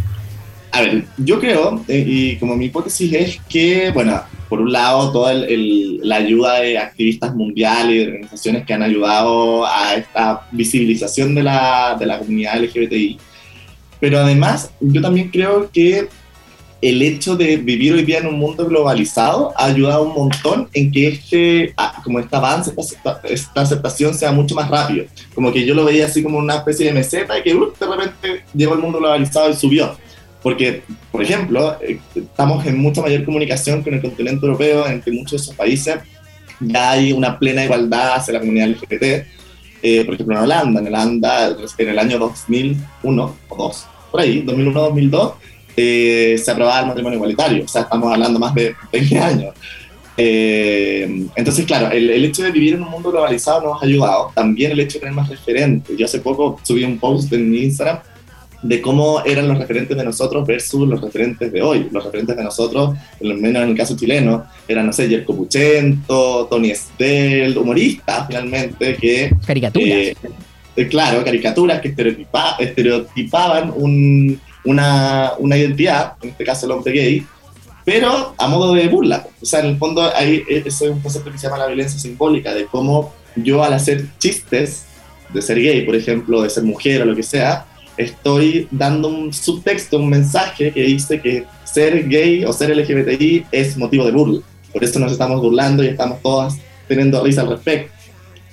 a 0.70 0.80
ver, 0.80 1.04
yo 1.18 1.40
creo, 1.40 1.84
eh, 1.88 2.04
y 2.06 2.36
como 2.36 2.56
mi 2.56 2.66
hipótesis 2.66 3.12
es 3.12 3.40
que, 3.48 3.90
bueno, 3.90 4.22
por 4.48 4.60
un 4.60 4.72
lado, 4.72 5.10
toda 5.10 5.34
la 5.34 6.16
ayuda 6.16 6.60
de 6.60 6.78
activistas 6.78 7.34
mundiales 7.34 7.94
y 7.94 7.98
de 7.98 8.06
organizaciones 8.06 8.64
que 8.64 8.74
han 8.74 8.82
ayudado 8.82 9.66
a 9.66 9.94
esta 9.94 10.46
visibilización 10.52 11.34
de 11.34 11.42
la, 11.42 11.96
de 11.98 12.06
la 12.06 12.18
comunidad 12.18 12.62
LGBTI. 12.62 13.18
pero 13.98 14.18
además 14.18 14.70
yo 14.80 15.00
también 15.00 15.30
creo 15.30 15.70
que 15.72 16.08
el 16.88 17.00
hecho 17.00 17.34
de 17.34 17.56
vivir 17.56 17.94
hoy 17.94 18.04
día 18.04 18.18
en 18.18 18.26
un 18.26 18.38
mundo 18.38 18.66
globalizado 18.66 19.54
ha 19.56 19.64
ayudado 19.64 20.02
un 20.02 20.14
montón 20.14 20.68
en 20.74 20.92
que 20.92 21.08
este, 21.08 21.72
ah, 21.78 22.02
como 22.04 22.20
este 22.20 22.36
avance, 22.36 22.74
esta 23.24 23.60
aceptación 23.60 24.14
sea 24.14 24.32
mucho 24.32 24.54
más 24.54 24.68
rápido. 24.68 25.06
Como 25.34 25.50
que 25.50 25.64
yo 25.64 25.74
lo 25.74 25.86
veía 25.86 26.04
así 26.04 26.22
como 26.22 26.38
una 26.38 26.56
especie 26.56 26.86
de 26.86 26.92
meseta 26.92 27.38
y 27.38 27.42
que 27.42 27.54
uh, 27.54 27.72
de 27.72 27.86
repente 27.86 28.44
llegó 28.54 28.74
el 28.74 28.80
mundo 28.80 28.98
globalizado 28.98 29.48
y 29.48 29.54
subió. 29.54 29.96
Porque, 30.42 30.82
por 31.10 31.22
ejemplo, 31.22 31.78
eh, 31.80 31.98
estamos 32.14 32.66
en 32.66 32.78
mucha 32.78 33.00
mayor 33.00 33.24
comunicación 33.24 33.82
con 33.82 33.94
el 33.94 34.02
continente 34.02 34.44
europeo, 34.44 34.86
entre 34.86 35.10
muchos 35.12 35.30
de 35.30 35.36
esos 35.38 35.54
países 35.54 36.00
ya 36.60 36.92
hay 36.92 37.12
una 37.12 37.38
plena 37.38 37.64
igualdad 37.64 38.16
hacia 38.16 38.34
la 38.34 38.40
comunidad 38.40 38.68
LGBT. 38.68 39.26
Eh, 39.82 40.04
por 40.04 40.14
ejemplo, 40.14 40.36
en 40.36 40.42
Holanda, 40.44 40.80
en 40.80 40.86
Holanda, 40.86 41.56
en 41.78 41.88
el 41.88 41.98
año 41.98 42.18
2001 42.18 43.36
o 43.48 43.56
2, 43.56 43.86
por 44.10 44.20
ahí, 44.20 44.42
2001-2002, 44.46 45.34
eh, 45.76 46.36
se 46.42 46.50
aprobaba 46.50 46.80
el 46.80 46.86
matrimonio 46.86 47.16
igualitario, 47.16 47.64
o 47.64 47.68
sea, 47.68 47.82
estamos 47.82 48.12
hablando 48.12 48.38
más 48.38 48.54
de 48.54 48.74
20 48.92 49.18
años. 49.18 49.54
Eh, 50.16 51.26
entonces, 51.34 51.66
claro, 51.66 51.90
el, 51.90 52.08
el, 52.10 52.24
hecho 52.24 52.44
de 52.44 52.52
vivir 52.52 52.74
en 52.74 52.82
un 52.84 52.90
mundo 52.90 53.10
globalizado 53.10 53.62
nos 53.62 53.82
ha 53.82 53.86
ayudado. 53.86 54.30
También 54.34 54.70
el 54.70 54.80
hecho 54.80 54.94
de 54.94 55.00
tener 55.00 55.14
más 55.14 55.28
referentes. 55.28 55.96
Yo 55.96 56.06
hace 56.06 56.20
poco 56.20 56.60
subí 56.62 56.84
un 56.84 56.98
post 56.98 57.32
en 57.32 57.50
mi 57.50 57.64
Instagram 57.64 57.98
de 58.64 58.80
cómo 58.80 59.22
eran 59.24 59.46
los 59.46 59.58
referentes 59.58 59.94
de 59.94 60.04
nosotros 60.04 60.46
versus 60.46 60.88
los 60.88 61.00
referentes 61.00 61.52
de 61.52 61.60
hoy. 61.60 61.88
Los 61.90 62.02
referentes 62.02 62.34
de 62.34 62.42
nosotros, 62.42 62.96
al 63.20 63.34
menos 63.36 63.62
en 63.62 63.68
el 63.68 63.76
caso 63.76 63.94
chileno, 63.94 64.46
eran, 64.66 64.86
no 64.86 64.92
sé, 64.92 65.06
Jerko 65.06 65.36
Puchento, 65.36 66.46
Tony 66.46 66.70
Estel, 66.70 67.56
humoristas 67.58 68.26
finalmente, 68.26 68.96
que... 68.96 69.30
Caricaturas. 69.46 70.14
Eh, 70.76 70.88
claro, 70.88 71.22
caricaturas 71.22 71.80
que 71.80 71.88
estereotipa, 71.88 72.56
estereotipaban 72.58 73.72
un 73.76 74.40
una, 74.64 75.32
una 75.38 75.56
identidad, 75.56 76.14
en 76.22 76.30
este 76.30 76.44
caso 76.44 76.66
el 76.66 76.72
hombre 76.72 76.92
gay, 76.92 77.26
pero 77.84 78.34
a 78.38 78.48
modo 78.48 78.72
de 78.74 78.88
burla. 78.88 79.26
O 79.42 79.44
sea, 79.44 79.60
en 79.60 79.66
el 79.66 79.78
fondo 79.78 80.10
hay 80.14 80.42
ese 80.48 80.68
es 80.68 80.80
un 80.82 81.00
concepto 81.00 81.30
que 81.30 81.38
se 81.38 81.46
llama 81.46 81.58
la 81.58 81.66
violencia 81.66 81.98
simbólica, 81.98 82.54
de 82.54 82.66
cómo 82.66 83.12
yo 83.36 83.62
al 83.62 83.74
hacer 83.74 84.06
chistes 84.18 84.86
de 85.32 85.42
ser 85.42 85.60
gay, 85.60 85.84
por 85.84 85.94
ejemplo, 85.94 86.42
de 86.42 86.50
ser 86.50 86.62
mujer 86.62 87.02
o 87.02 87.04
lo 87.04 87.16
que 87.16 87.22
sea, 87.22 87.66
estoy 87.96 88.68
dando 88.70 89.08
un 89.08 89.32
subtexto, 89.32 89.98
un 89.98 90.08
mensaje 90.08 90.72
que 90.72 90.82
dice 90.82 91.20
que 91.20 91.44
ser 91.64 92.08
gay 92.08 92.44
o 92.44 92.52
ser 92.52 92.74
LGBTI 92.76 93.46
es 93.50 93.76
motivo 93.76 94.04
de 94.04 94.12
burla. 94.12 94.40
Por 94.72 94.82
eso 94.82 94.98
nos 94.98 95.12
estamos 95.12 95.40
burlando 95.40 95.84
y 95.84 95.88
estamos 95.88 96.20
todas 96.22 96.56
teniendo 96.88 97.22
risa 97.22 97.42
al 97.42 97.50
respecto. 97.50 97.92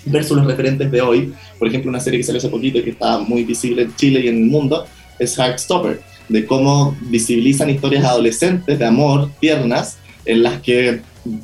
Versus 0.05 0.35
los 0.35 0.47
referentes 0.47 0.89
de 0.91 0.99
hoy, 0.99 1.33
por 1.59 1.67
ejemplo, 1.67 1.89
una 1.89 1.99
serie 1.99 2.19
que 2.19 2.23
salió 2.23 2.39
hace 2.39 2.49
poquito 2.49 2.79
y 2.79 2.83
que 2.83 2.89
está 2.91 3.19
muy 3.19 3.43
visible 3.43 3.83
en 3.83 3.95
Chile 3.95 4.21
y 4.21 4.27
en 4.27 4.37
el 4.37 4.45
mundo, 4.45 4.85
es 5.21 5.37
Heartstopper, 5.37 6.01
de 6.27 6.45
cómo 6.45 6.97
visibilizan 7.01 7.69
historias 7.69 8.03
adolescentes 8.03 8.79
de 8.79 8.85
amor, 8.85 9.29
tiernas, 9.39 9.97
en 10.25 10.43
las 10.43 10.61
que 10.61 11.01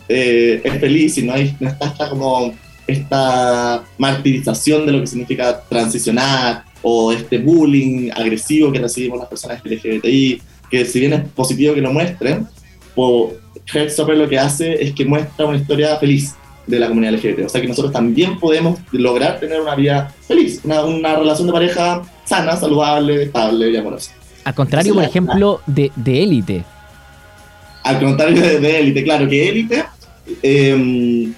eh, 0.09 0.61
es 0.63 0.79
feliz 0.79 1.17
y 1.17 1.23
no, 1.23 1.33
hay, 1.33 1.55
no 1.59 1.69
está 1.69 1.87
esta 1.87 2.09
como 2.09 2.53
esta 2.87 3.83
martirización 3.97 4.85
de 4.85 4.93
lo 4.93 5.01
que 5.01 5.07
significa 5.07 5.61
transicionar 5.69 6.63
o 6.81 7.11
este 7.11 7.37
bullying 7.37 8.09
agresivo 8.15 8.71
que 8.71 8.79
recibimos 8.79 9.19
las 9.19 9.27
personas 9.27 9.61
LGBTI, 9.63 10.41
que 10.71 10.85
si 10.85 10.99
bien 10.99 11.13
es 11.13 11.21
positivo 11.29 11.75
que 11.75 11.81
lo 11.81 11.91
muestren, 11.91 12.47
o 12.95 13.33
Heartstopper 13.71 14.17
lo 14.17 14.27
que 14.27 14.39
hace 14.39 14.81
es 14.81 14.93
que 14.93 15.05
muestra 15.05 15.45
una 15.45 15.57
historia 15.57 15.97
feliz 15.97 16.33
de 16.65 16.79
la 16.79 16.87
comunidad 16.87 17.13
LGBT. 17.13 17.45
O 17.45 17.49
sea 17.49 17.61
que 17.61 17.67
nosotros 17.67 17.93
también 17.93 18.39
podemos 18.39 18.79
lograr 18.91 19.39
tener 19.39 19.61
una 19.61 19.75
vida 19.75 20.13
feliz, 20.27 20.61
una, 20.63 20.83
una 20.83 21.15
relación 21.15 21.47
de 21.47 21.53
pareja 21.53 22.01
sana, 22.27 22.55
saludable, 22.55 23.23
estable 23.23 23.71
y 23.71 23.77
amorosa. 23.77 24.11
Al 24.43 24.53
contrario, 24.53 24.93
por 24.93 25.03
ejemplo, 25.03 25.61
de 25.65 25.91
élite. 26.05 26.63
Al 27.83 27.99
contrario 27.99 28.41
de 28.41 28.79
élite, 28.79 29.03
claro, 29.03 29.27
que 29.27 29.49
élite, 29.49 29.85
em, 30.41 31.33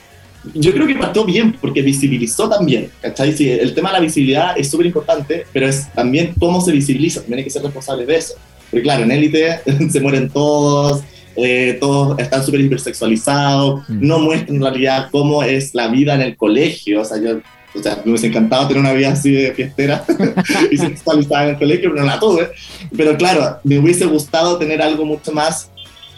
yo 0.54 0.74
creo 0.74 0.88
que 0.88 0.96
partió 0.96 1.24
bien 1.26 1.56
porque 1.60 1.82
visibilizó 1.82 2.50
también, 2.50 2.90
¿cachai? 3.02 3.34
Sí, 3.34 3.50
el 3.50 3.74
tema 3.74 3.90
de 3.90 3.94
la 3.94 4.00
visibilidad 4.00 4.58
es 4.58 4.70
súper 4.70 4.88
importante, 4.88 5.46
pero 5.54 5.68
es 5.68 5.92
también 5.94 6.34
cómo 6.40 6.62
se 6.62 6.72
visibiliza, 6.72 7.22
también 7.22 7.40
hay 7.40 7.44
que 7.44 7.50
ser 7.50 7.64
responsable 7.64 8.06
de 8.06 8.16
eso. 8.16 8.34
Porque 8.70 8.84
claro, 8.84 9.04
en 9.04 9.12
élite 9.12 9.60
se 9.92 10.00
mueren 10.00 10.30
todos, 10.30 11.04
eh, 11.36 11.78
todos 11.80 12.18
están 12.20 12.44
súper 12.44 12.62
hipersexualizados, 12.62 13.88
mm. 13.90 14.08
no 14.08 14.20
muestran 14.20 14.56
en 14.56 14.62
realidad 14.62 15.10
cómo 15.12 15.44
es 15.44 15.74
la 15.76 15.88
vida 15.88 16.16
en 16.16 16.22
el 16.22 16.38
colegio, 16.38 17.02
o 17.02 17.06
sea, 17.06 17.22
yo 17.22 17.40
o 17.74 17.84
sea, 17.84 18.02
me 18.04 18.12
hubiese 18.12 18.28
encantado 18.28 18.68
tener 18.68 18.82
una 18.82 18.94
vida 18.94 19.12
así 19.12 19.32
de 19.32 19.54
fiestera 19.54 20.04
y 20.72 20.78
sexualizada 20.78 21.44
en 21.44 21.50
el 21.52 21.58
colegio, 21.58 21.92
pero 21.92 22.02
no 22.02 22.08
la 22.08 22.20
tuve. 22.20 22.50
Pero 22.96 23.16
claro, 23.18 23.60
me 23.64 23.78
hubiese 23.78 24.06
gustado 24.06 24.58
tener 24.58 24.82
algo 24.82 25.06
mucho 25.06 25.32
más 25.32 25.70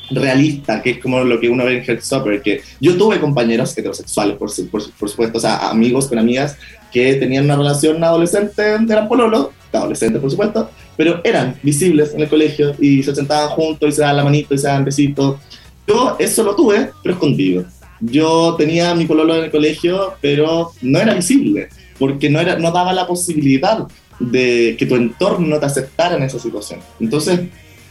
realista, 0.10 0.82
que 0.82 0.92
es 0.92 1.00
como 1.00 1.24
lo 1.24 1.40
que 1.40 1.50
uno 1.50 1.66
ve 1.66 1.78
en 1.78 1.84
Heartstopper, 1.84 2.42
que 2.42 2.62
yo 2.80 2.98
tuve 2.98 3.20
compañeros 3.20 3.78
heterosexuales, 3.78 4.38
por, 4.38 4.50
por, 4.70 5.10
supuesto, 5.10 5.38
o 5.38 5.42
sea, 5.42 5.70
amigos 5.70 6.08
con 6.08 6.20
amigas 6.20 6.58
que 6.92 7.16
tenían 7.16 7.46
una 7.46 7.56
relación 7.56 8.04
adolescente, 8.04 8.62
eran 8.62 9.08
pololo, 9.08 9.54
adolescente 9.72 10.20
por 10.20 10.30
supuesto, 10.30 10.70
pero 10.98 11.22
eran 11.24 11.56
visibles 11.64 12.14
en 12.14 12.22
el 12.22 12.28
colegio 12.28 12.76
y 12.80 13.02
se 13.04 13.16
sentaban 13.16 13.50
juntos 13.50 13.88
y 13.88 13.92
se 13.94 14.02
daban 14.02 14.18
la 14.18 14.24
manito 14.26 14.54
y 14.54 14.58
se 14.58 14.68
daban 14.68 14.84
besitos. 14.84 15.40
Yo 15.88 16.18
eso 16.20 16.44
lo 16.44 16.56
tuve, 16.56 16.92
pero 17.02 17.16
escondido 17.16 17.66
yo 18.02 18.56
tenía 18.58 18.94
mi 18.96 19.06
pololo 19.06 19.36
en 19.36 19.46
el 19.46 19.52
colegio, 19.52 20.16
pero 20.22 20.72
no 20.82 21.00
era 21.00 21.14
visible, 21.14 21.70
porque 21.98 22.30
no, 22.30 22.40
era, 22.40 22.58
no 22.58 22.72
daba 22.72 22.94
la 22.94 23.08
posibilidad 23.08 23.88
de 24.20 24.76
que 24.78 24.86
tu 24.86 24.96
entorno 24.96 25.60
te 25.60 25.66
aceptara 25.66 26.18
en 26.18 26.24
esa 26.24 26.40
situación. 26.40 26.80
Entonces, 27.00 27.42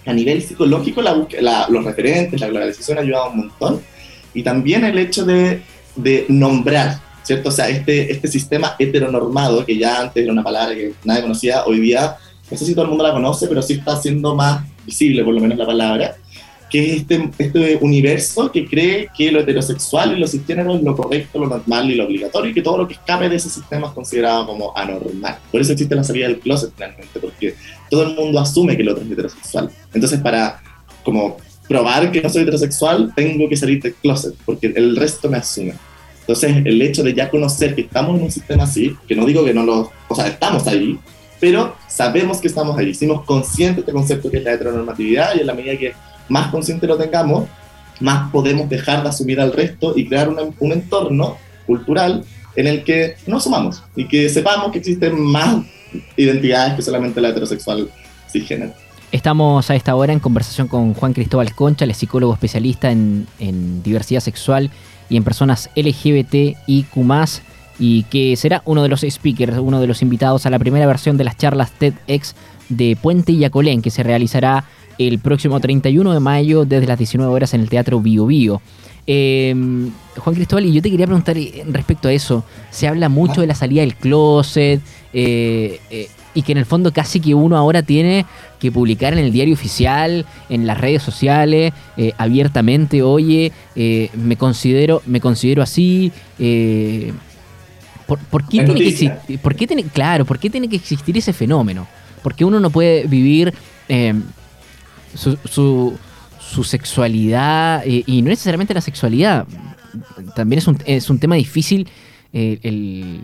a 0.07 0.13
nivel 0.13 0.43
psicológico, 0.43 1.01
la, 1.03 1.67
los 1.69 1.85
referentes, 1.85 2.41
la 2.41 2.49
globalización 2.49 2.99
ha 2.99 3.03
ayudado 3.03 3.31
un 3.31 3.37
montón, 3.37 3.81
y 4.35 4.43
también 4.43 4.85
el 4.85 4.99
hecho 4.99 5.25
de, 5.25 5.63
de 5.97 6.27
nombrar, 6.29 7.01
¿cierto? 7.23 7.49
O 7.49 7.53
sea, 7.53 7.69
este, 7.69 8.13
este 8.13 8.29
sistema 8.29 8.77
heteronormado, 8.79 9.65
que 9.65 9.77
ya 9.77 10.01
antes 10.01 10.23
era 10.23 10.33
una 10.33 10.45
palabra 10.45 10.75
que 10.75 10.93
nadie 11.05 11.23
conocía, 11.23 11.65
hoy 11.65 11.81
día, 11.81 12.17
no 12.51 12.57
sé 12.57 12.65
si 12.65 12.75
todo 12.75 12.85
el 12.85 12.91
mundo 12.91 13.05
la 13.05 13.13
conoce, 13.13 13.47
pero 13.47 13.63
sí 13.63 13.75
está 13.75 14.01
siendo 14.01 14.35
más 14.35 14.65
visible, 14.85 15.23
por 15.23 15.35
lo 15.35 15.41
menos 15.41 15.57
la 15.59 15.67
palabra, 15.67 16.17
que 16.71 16.93
es 16.93 17.01
este, 17.03 17.29
este 17.39 17.79
universo 17.81 18.51
que 18.51 18.67
cree 18.67 19.09
que 19.17 19.33
lo 19.33 19.41
heterosexual 19.41 20.17
y 20.17 20.21
lo 20.21 20.29
cisgénero 20.29 20.77
es 20.77 20.83
lo 20.83 20.97
correcto, 20.97 21.41
lo 21.41 21.49
normal 21.49 21.91
y 21.91 21.97
lo 21.97 22.05
obligatorio, 22.05 22.51
y 22.51 22.55
que 22.55 22.63
todo 22.63 22.79
lo 22.79 22.89
que 22.89 22.95
escape 22.95 23.29
de 23.29 23.37
ese 23.37 23.51
sistema 23.51 23.89
es 23.89 23.93
considerado 23.93 24.47
como 24.47 24.77
anormal. 24.77 25.39
Por 25.51 25.61
eso 25.61 25.73
existe 25.73 25.95
la 25.95 26.05
salida 26.05 26.29
del 26.29 26.39
closet 26.39 26.73
finalmente, 26.75 27.19
porque 27.21 27.55
todo 27.91 28.05
el 28.05 28.15
mundo 28.15 28.39
asume 28.39 28.77
que 28.77 28.83
el 28.83 28.89
otro 28.91 29.05
es 29.05 29.11
heterosexual. 29.11 29.71
Entonces, 29.93 30.21
para 30.21 30.63
como 31.05 31.37
probar 31.69 32.11
que 32.13 32.23
no 32.23 32.29
soy 32.29 32.43
heterosexual, 32.43 33.13
tengo 33.15 33.49
que 33.49 33.57
salir 33.57 33.83
del 33.83 33.95
closet, 33.95 34.35
porque 34.45 34.73
el 34.75 34.95
resto 34.97 35.29
me 35.29 35.39
asume. 35.39 35.75
Entonces, 36.21 36.57
el 36.65 36.81
hecho 36.81 37.03
de 37.03 37.15
ya 37.15 37.29
conocer 37.29 37.75
que 37.75 37.81
estamos 37.81 38.17
en 38.17 38.25
un 38.25 38.31
sistema 38.31 38.63
así, 38.63 38.97
que 39.09 39.17
no 39.17 39.27
digo 39.27 39.45
que 39.45 39.53
no 39.53 39.65
lo, 39.65 39.91
o 40.09 40.15
sea, 40.15 40.29
estamos 40.29 40.67
ahí, 40.69 40.97
pero 41.41 41.75
sabemos 41.89 42.39
que 42.39 42.49
estamos 42.49 42.79
ahí, 42.79 42.91
hicimos 42.91 43.25
conscientes 43.25 43.79
este 43.79 43.93
concepto 43.93 44.31
que 44.31 44.37
es 44.37 44.45
la 44.45 44.53
heteronormatividad 44.53 45.35
y 45.35 45.41
en 45.41 45.47
la 45.47 45.55
medida 45.55 45.77
que 45.77 45.93
más 46.31 46.51
consciente 46.51 46.87
lo 46.87 46.97
tengamos, 46.97 47.45
más 48.01 48.31
podemos 48.31 48.69
dejar 48.71 49.03
de 49.03 49.11
asumir 49.11 49.41
al 49.41 49.53
resto 49.53 49.93
y 49.95 50.09
crear 50.09 50.29
un 50.29 50.73
entorno 50.73 51.37
cultural 51.67 52.25
en 52.57 52.67
el 52.67 52.83
que 52.83 53.17
nos 53.27 53.45
sumamos 53.45 53.83
y 53.95 54.09
que 54.09 54.29
sepamos 54.29 54.73
que 54.73 54.79
existen 54.79 55.21
más 55.21 55.65
identidades 56.17 56.75
que 56.75 56.83
solamente 56.83 57.21
la 57.21 57.29
heterosexual 57.29 57.91
cisgénero. 58.31 58.73
Estamos 59.13 59.69
a 59.71 59.75
esta 59.75 59.95
hora 59.97 60.13
en 60.13 60.21
conversación 60.21 60.69
con 60.69 60.95
Juan 60.95 61.13
Cristóbal 61.13 61.55
Concha, 61.55 61.85
el 61.85 61.95
psicólogo 61.95 62.33
especialista 62.33 62.91
en, 62.93 63.27
en 63.41 63.83
diversidad 63.83 64.21
sexual 64.21 64.71
y 65.09 65.17
en 65.17 65.25
personas 65.25 65.69
LGBT 65.75 66.57
y 67.81 68.05
que 68.05 68.37
será 68.37 68.63
uno 68.67 68.83
de 68.83 68.91
los 68.91 69.01
speakers, 69.01 69.59
uno 69.59 69.81
de 69.81 69.87
los 69.87 70.03
invitados 70.03 70.45
a 70.47 70.51
la 70.51 70.59
primera 70.59 70.87
versión 70.87 71.17
de 71.17 71.25
las 71.25 71.39
charlas 71.39 71.73
TEDx 71.73 72.37
de 72.69 72.97
Puente 73.01 73.33
y 73.33 73.39
Yacolén, 73.39 73.81
que 73.81 73.91
se 73.91 74.03
realizará 74.03 74.65
el 74.99 75.19
próximo 75.19 75.59
31 75.59 76.13
de 76.13 76.21
mayo 76.21 76.67
desde 76.67 76.87
las 76.87 76.99
19 76.99 77.33
horas 77.33 77.55
en 77.55 77.63
el 77.63 77.71
Teatro 77.71 78.01
Bio 78.01 78.27
Bio. 78.27 78.61
Em, 79.07 79.91
Juan 80.19 80.35
Cristóbal, 80.35 80.67
y 80.67 80.75
yo 80.75 80.83
te 80.83 80.91
quería 80.91 81.07
preguntar 81.07 81.39
eh, 81.39 81.65
respecto 81.69 82.09
a 82.09 82.13
eso. 82.13 82.45
Se 82.71 82.87
habla 82.87 83.09
mucho 83.09 83.41
de 83.41 83.47
la 83.47 83.55
salida 83.55 83.81
del 83.81 83.97
closet 83.97 84.83
eh, 85.15 85.81
eh, 85.91 86.09
y 86.35 86.43
que 86.43 86.53
en 86.53 86.59
el 86.59 86.67
fondo 86.67 86.93
casi 86.93 87.19
que 87.19 87.35
uno 87.35 87.57
ahora 87.57 87.83
tiene 87.83 88.27
que 88.61 88.71
publicar 88.71 89.15
en 89.15 89.21
el 89.21 89.33
diario 89.33 89.55
oficial, 89.55 90.27
en 90.51 90.67
las 90.67 90.79
redes 90.79 91.03
sociales, 91.03 91.73
abiertamente, 92.19 93.03
oye, 93.03 93.53
me 93.75 94.37
considero, 94.37 95.03
me 95.07 95.19
considero 95.19 95.63
así. 95.63 96.13
¿Por, 98.19 98.45
qué 98.45 98.65
tiene 98.65 98.75
que 98.75 98.89
existir? 98.89 99.39
¿Por 99.39 99.55
qué 99.55 99.67
tiene, 99.67 99.85
claro, 99.85 100.25
¿por 100.25 100.39
qué 100.39 100.51
tiene 100.51 100.69
que 100.69 100.77
existir 100.77 101.17
ese 101.17 101.33
fenómeno? 101.33 101.87
Porque 102.23 102.45
uno 102.45 102.61
no 102.61 102.71
puede 102.71 103.07
vivir 103.07 103.53
em, 103.89 104.23
su, 105.15 105.39
su, 106.39 106.65
sexualidad, 106.65 107.83
eh, 107.87 108.03
y 108.07 108.23
no 108.23 108.29
necesariamente 108.29 108.75
la 108.75 108.81
sexualidad, 108.81 109.47
también 110.35 110.59
es 110.59 110.67
un, 110.67 110.79
es 110.85 111.11
un 111.11 111.19
tema 111.19 111.37
difícil 111.37 111.89
eh, 112.33 112.59
el, 112.63 113.21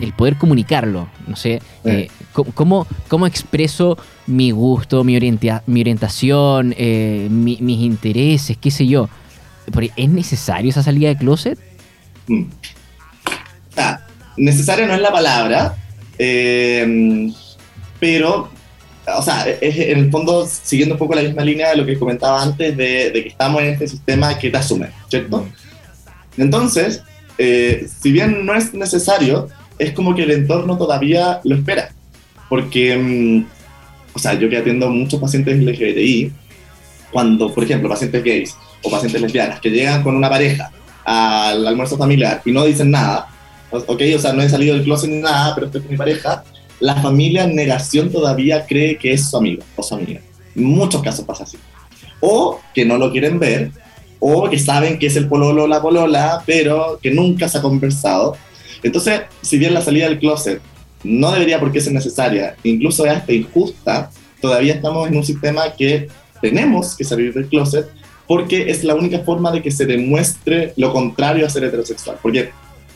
el, 0.00 0.12
poder 0.12 0.36
comunicarlo. 0.36 1.08
No 1.26 1.36
sé, 1.36 1.60
eh, 1.84 2.08
¿cómo, 2.32 2.86
¿cómo, 3.08 3.26
expreso 3.26 3.98
mi 4.26 4.50
gusto, 4.50 5.04
mi, 5.04 5.18
mi 5.18 5.80
orientación, 5.80 6.74
mis 6.78 7.80
intereses, 7.80 8.56
qué 8.56 8.70
sé 8.70 8.86
yo. 8.86 9.08
¿Es 9.96 10.08
necesario 10.08 10.70
esa 10.70 10.82
salida 10.82 11.08
de 11.08 11.16
closet? 11.16 11.58
Mm. 12.28 12.44
Necesaria 14.36 14.86
no 14.86 14.94
es 14.94 15.00
la 15.00 15.12
palabra, 15.12 15.76
eh, 16.18 17.30
pero, 18.00 18.50
o 19.16 19.22
sea, 19.22 19.46
es 19.48 19.78
en 19.78 19.98
el 19.98 20.10
fondo 20.10 20.46
siguiendo 20.46 20.94
un 20.94 20.98
poco 20.98 21.14
la 21.14 21.22
misma 21.22 21.42
línea 21.42 21.70
de 21.70 21.76
lo 21.76 21.86
que 21.86 21.98
comentaba 21.98 22.42
antes, 22.42 22.76
de, 22.76 23.10
que 23.12 23.28
estamos 23.28 23.62
en 23.62 23.68
este 23.68 23.88
sistema 23.88 24.38
que 24.38 24.50
te 24.50 24.56
asume, 24.56 24.88
¿cierto? 25.08 25.46
Entonces, 26.36 27.02
eh, 27.38 27.86
si 28.00 28.12
bien 28.12 28.44
no 28.44 28.54
es 28.54 28.74
necesario, 28.74 29.48
es 29.78 29.92
como 29.92 30.14
que 30.14 30.24
el 30.24 30.30
entorno 30.30 30.76
todavía 30.76 31.40
lo 31.44 31.56
espera. 31.56 31.90
Porque, 32.48 32.96
mm, 32.96 33.46
o 34.14 34.18
sea, 34.18 34.34
yo 34.34 34.48
que 34.48 34.58
atiendo 34.58 34.90
muchos 34.90 35.20
pacientes 35.20 35.58
LGBTI, 35.58 36.32
cuando, 37.10 37.52
por 37.52 37.64
ejemplo, 37.64 37.88
pacientes 37.88 38.22
gays 38.22 38.56
o 38.82 38.90
pacientes 38.90 39.20
lesbianas 39.20 39.60
que 39.60 39.70
llegan 39.70 40.02
con 40.02 40.16
una 40.16 40.28
pareja 40.28 40.70
al 41.04 41.66
almuerzo 41.66 41.96
familiar 41.96 42.42
y 42.44 42.52
no 42.52 42.64
dicen 42.64 42.90
nada, 42.90 43.28
ok, 43.86 44.02
o 44.16 44.18
sea, 44.18 44.32
no 44.32 44.42
he 44.42 44.48
salido 44.48 44.74
del 44.74 44.84
closet 44.84 45.10
ni 45.10 45.20
nada, 45.20 45.54
pero 45.54 45.66
estoy 45.66 45.82
con 45.82 45.90
mi 45.90 45.96
pareja, 45.96 46.44
la 46.80 46.96
familia 46.96 47.44
en 47.44 47.54
negación 47.54 48.10
todavía 48.10 48.66
cree 48.66 48.98
que 48.98 49.12
es 49.12 49.30
su 49.30 49.36
amigo 49.36 49.62
o 49.76 49.82
su 49.82 49.94
amiga. 49.94 50.20
En 50.54 50.64
muchos 50.64 51.02
casos 51.02 51.24
pasa 51.24 51.44
así. 51.44 51.56
O 52.20 52.60
que 52.74 52.84
no 52.84 52.98
lo 52.98 53.10
quieren 53.10 53.38
ver, 53.38 53.70
o 54.18 54.48
que 54.48 54.58
saben 54.58 54.98
que 54.98 55.06
es 55.06 55.16
el 55.16 55.28
pololo 55.28 55.64
o 55.64 55.66
la 55.66 55.82
polola, 55.82 56.42
pero 56.46 56.98
que 57.02 57.10
nunca 57.10 57.48
se 57.48 57.58
ha 57.58 57.62
conversado. 57.62 58.36
Entonces, 58.82 59.22
si 59.42 59.58
bien 59.58 59.74
la 59.74 59.82
salida 59.82 60.08
del 60.08 60.18
closet 60.18 60.60
no 61.02 61.30
debería 61.30 61.60
por 61.60 61.72
qué 61.72 61.80
ser 61.80 61.92
necesaria, 61.92 62.56
incluso 62.64 63.04
es 63.04 63.12
hasta 63.12 63.32
injusta, 63.32 64.10
todavía 64.40 64.74
estamos 64.74 65.08
en 65.08 65.16
un 65.16 65.24
sistema 65.24 65.72
que 65.76 66.08
tenemos 66.40 66.96
que 66.96 67.04
salir 67.04 67.32
del 67.34 67.48
closet 67.48 67.86
porque 68.26 68.70
es 68.70 68.84
la 68.84 68.94
única 68.94 69.20
forma 69.20 69.50
de 69.50 69.62
que 69.62 69.70
se 69.70 69.86
demuestre 69.86 70.72
lo 70.76 70.92
contrario 70.92 71.46
a 71.46 71.50
ser 71.50 71.64
heterosexual. 71.64 72.16
Porque 72.22 72.50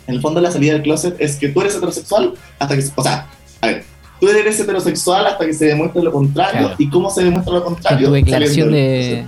en 0.09 0.15
el 0.15 0.21
fondo 0.23 0.41
la 0.41 0.51
salida 0.51 0.73
del 0.73 0.83
closet 0.83 1.15
es 1.19 1.37
que 1.37 1.49
tú 1.51 1.61
eres 1.61 1.77
heterosexual 1.77 2.33
hasta 2.59 2.75
que, 2.75 2.83
o 2.97 3.03
sea, 3.03 3.29
a 3.61 3.67
ver, 3.67 3.85
tú 4.19 4.29
eres 4.29 4.59
heterosexual 4.59 5.27
hasta 5.27 5.45
que 5.45 5.53
se 5.53 5.67
demuestre 5.67 6.03
lo 6.03 6.11
contrario. 6.11 6.75
¿Y 6.79 6.89
cómo 6.89 7.11
se 7.11 7.25
demuestra 7.25 7.53
lo 7.53 7.65
contrario? 7.65 8.09
Tu 8.09 8.15
declaración 8.15 8.73
de... 8.73 9.27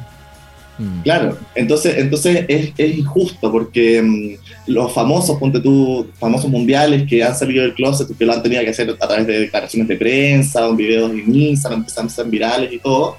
Mm. 0.78 1.02
Claro, 1.02 1.36
entonces, 1.54 1.98
entonces 1.98 2.46
es, 2.48 2.72
es 2.78 2.98
injusto 2.98 3.52
porque 3.52 4.00
mm, 4.00 4.72
los 4.72 4.90
famosos, 4.90 5.38
ponte 5.38 5.60
tú, 5.60 6.06
famosos 6.18 6.50
mundiales 6.50 7.06
que 7.06 7.22
han 7.22 7.36
salido 7.36 7.62
del 7.62 7.74
closet, 7.74 8.16
que 8.16 8.24
lo 8.24 8.32
han 8.32 8.42
tenido 8.42 8.62
que 8.62 8.70
hacer 8.70 8.88
a 8.88 9.06
través 9.06 9.26
de 9.26 9.40
declaraciones 9.40 9.86
de 9.86 9.96
prensa, 9.96 10.66
o 10.66 10.74
videos 10.74 11.10
en 11.10 11.34
Instagram, 11.34 11.82
que 11.82 11.88
están 11.88 12.08
ser 12.08 12.24
virales 12.24 12.72
y 12.72 12.78
todo, 12.78 13.18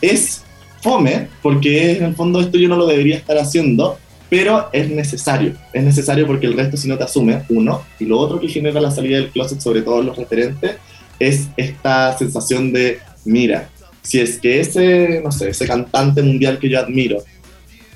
es 0.00 0.44
fome 0.80 1.26
porque 1.42 1.96
en 1.96 2.04
el 2.04 2.14
fondo 2.14 2.40
esto 2.40 2.56
yo 2.58 2.68
no 2.68 2.76
lo 2.76 2.86
debería 2.86 3.16
estar 3.16 3.36
haciendo, 3.38 3.98
pero 4.28 4.68
es 4.72 4.88
necesario. 4.90 5.54
Es 5.72 5.84
necesario 5.84 6.26
porque 6.26 6.46
el 6.46 6.54
resto 6.54 6.76
si 6.76 6.88
no 6.88 6.98
te 6.98 7.04
asume, 7.04 7.42
uno, 7.48 7.82
y 7.98 8.04
lo 8.06 8.18
otro 8.18 8.40
que 8.40 8.48
genera 8.48 8.80
la 8.80 8.90
salida 8.90 9.18
del 9.18 9.30
closet, 9.30 9.60
sobre 9.60 9.82
todo 9.82 10.02
los 10.02 10.16
referentes, 10.16 10.76
es 11.18 11.48
esta 11.56 12.16
sensación 12.18 12.72
de, 12.72 12.98
mira, 13.24 13.68
si 14.02 14.20
es 14.20 14.38
que 14.38 14.60
ese, 14.60 15.20
no 15.22 15.32
sé, 15.32 15.50
ese 15.50 15.66
cantante 15.66 16.22
mundial 16.22 16.58
que 16.58 16.68
yo 16.68 16.78
admiro 16.78 17.18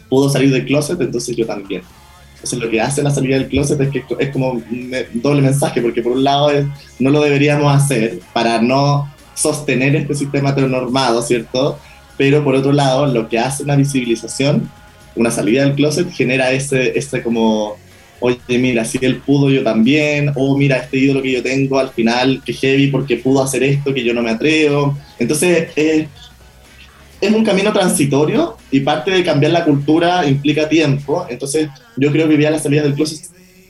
pudo 0.08 0.28
salir 0.28 0.50
del 0.50 0.66
closet, 0.66 1.00
entonces 1.00 1.36
yo 1.36 1.46
también. 1.46 1.82
Entonces 2.34 2.58
lo 2.58 2.70
que 2.70 2.80
hace 2.80 3.02
la 3.02 3.10
salida 3.10 3.36
del 3.36 3.48
closet 3.48 3.80
es 3.80 3.90
que 3.90 4.04
es 4.18 4.30
como 4.30 4.52
un 4.52 4.92
doble 5.14 5.42
mensaje, 5.42 5.82
porque 5.82 6.02
por 6.02 6.12
un 6.12 6.24
lado 6.24 6.50
es, 6.50 6.64
no 6.98 7.10
lo 7.10 7.20
deberíamos 7.20 7.72
hacer 7.74 8.18
para 8.32 8.60
no 8.62 9.12
sostener 9.34 9.94
este 9.94 10.14
sistema 10.14 10.50
heteronormado, 10.50 11.22
¿cierto? 11.22 11.78
Pero 12.16 12.42
por 12.42 12.54
otro 12.54 12.72
lado, 12.72 13.06
lo 13.06 13.28
que 13.28 13.38
hace 13.38 13.62
una 13.62 13.76
visibilización, 13.76 14.70
una 15.16 15.30
salida 15.30 15.64
del 15.64 15.74
closet, 15.74 16.10
genera 16.10 16.52
ese, 16.52 16.98
ese 16.98 17.22
como 17.22 17.76
oye, 18.20 18.38
mira, 18.58 18.84
si 18.84 18.98
él 19.00 19.16
pudo, 19.16 19.50
yo 19.50 19.64
también, 19.64 20.32
o 20.36 20.56
mira, 20.56 20.76
este 20.76 20.98
ídolo 20.98 21.22
que 21.22 21.32
yo 21.32 21.42
tengo 21.42 21.78
al 21.78 21.90
final, 21.90 22.42
que 22.44 22.52
heavy 22.52 22.88
porque 22.88 23.16
pudo 23.16 23.42
hacer 23.42 23.62
esto 23.62 23.92
que 23.92 24.04
yo 24.04 24.14
no 24.14 24.22
me 24.22 24.30
atrevo. 24.30 24.96
Entonces, 25.18 25.68
es 25.74 27.32
un 27.32 27.44
camino 27.44 27.72
transitorio 27.72 28.56
y 28.70 28.80
parte 28.80 29.10
de 29.10 29.24
cambiar 29.24 29.52
la 29.52 29.64
cultura 29.64 30.26
implica 30.26 30.68
tiempo. 30.68 31.26
Entonces, 31.28 31.68
yo 31.96 32.12
creo 32.12 32.28
que 32.28 32.40
ya 32.40 32.50
las 32.50 32.62
salidas 32.62 32.84
del 32.84 32.94
closet, 32.94 33.20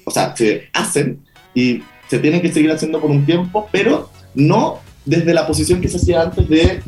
o 0.05 0.11
sea, 0.11 0.35
se 0.37 0.69
hacen 0.73 1.21
y 1.55 1.81
se 2.09 2.19
tienen 2.19 2.43
que 2.43 2.53
seguir 2.53 2.71
haciendo 2.71 3.01
por 3.01 3.11
un 3.11 3.25
tiempo, 3.25 3.69
pero 3.71 4.11
no 4.35 4.81
desde 5.05 5.33
la 5.33 5.47
posición 5.47 5.81
que 5.81 5.89
se 5.89 5.97
hacía 5.97 6.23
antes 6.23 6.49
de 6.49 6.83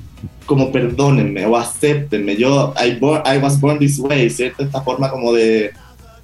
como 0.46 0.72
perdónenme 0.72 1.46
o 1.46 1.56
acéptenme, 1.56 2.36
yo 2.36 2.74
I, 2.76 2.98
I 2.98 3.38
was 3.38 3.60
born 3.60 3.78
this 3.78 3.98
way, 3.98 4.28
¿cierto? 4.30 4.62
Esta 4.62 4.82
forma 4.82 5.10
como 5.10 5.32
de 5.32 5.72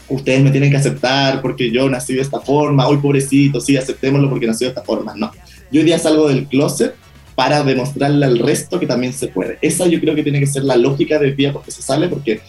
ustedes 0.09 0.43
me 0.43 0.51
tienen 0.51 0.71
que 0.71 0.77
aceptar 0.77 1.43
porque 1.43 1.71
yo 1.71 1.89
nací 1.89 2.15
de 2.15 2.23
esta 2.23 2.41
forma, 2.41 2.87
hoy 2.87 2.99
pobrecito, 2.99 3.61
sí, 3.61 3.77
aceptémoslo 3.77 4.31
porque 4.31 4.47
nací 4.47 4.65
de 4.65 4.71
esta 4.71 4.83
forma. 4.83 5.15
No, 5.15 5.31
yo 5.71 5.81
hoy 5.81 5.87
día 5.87 5.99
salgo 5.99 6.29
del 6.29 6.47
closet 6.47 6.95
para 7.35 7.63
demostrarle 7.63 8.27
al 8.27 8.39
resto 8.39 8.81
que 8.81 8.87
también 8.87 9.13
se 9.13 9.29
puede. 9.29 9.59
Esa 9.63 9.87
yo 9.87 10.01
creo 10.01 10.15
que 10.15 10.23
tiene 10.23 10.41
que 10.41 10.47
ser 10.47 10.65
la 10.65 10.77
lógica 10.77 11.19
del 11.19 11.37
día 11.37 11.53
porque 11.53 11.71
se 11.71 11.83
sale, 11.83 12.09
porque, 12.09 12.41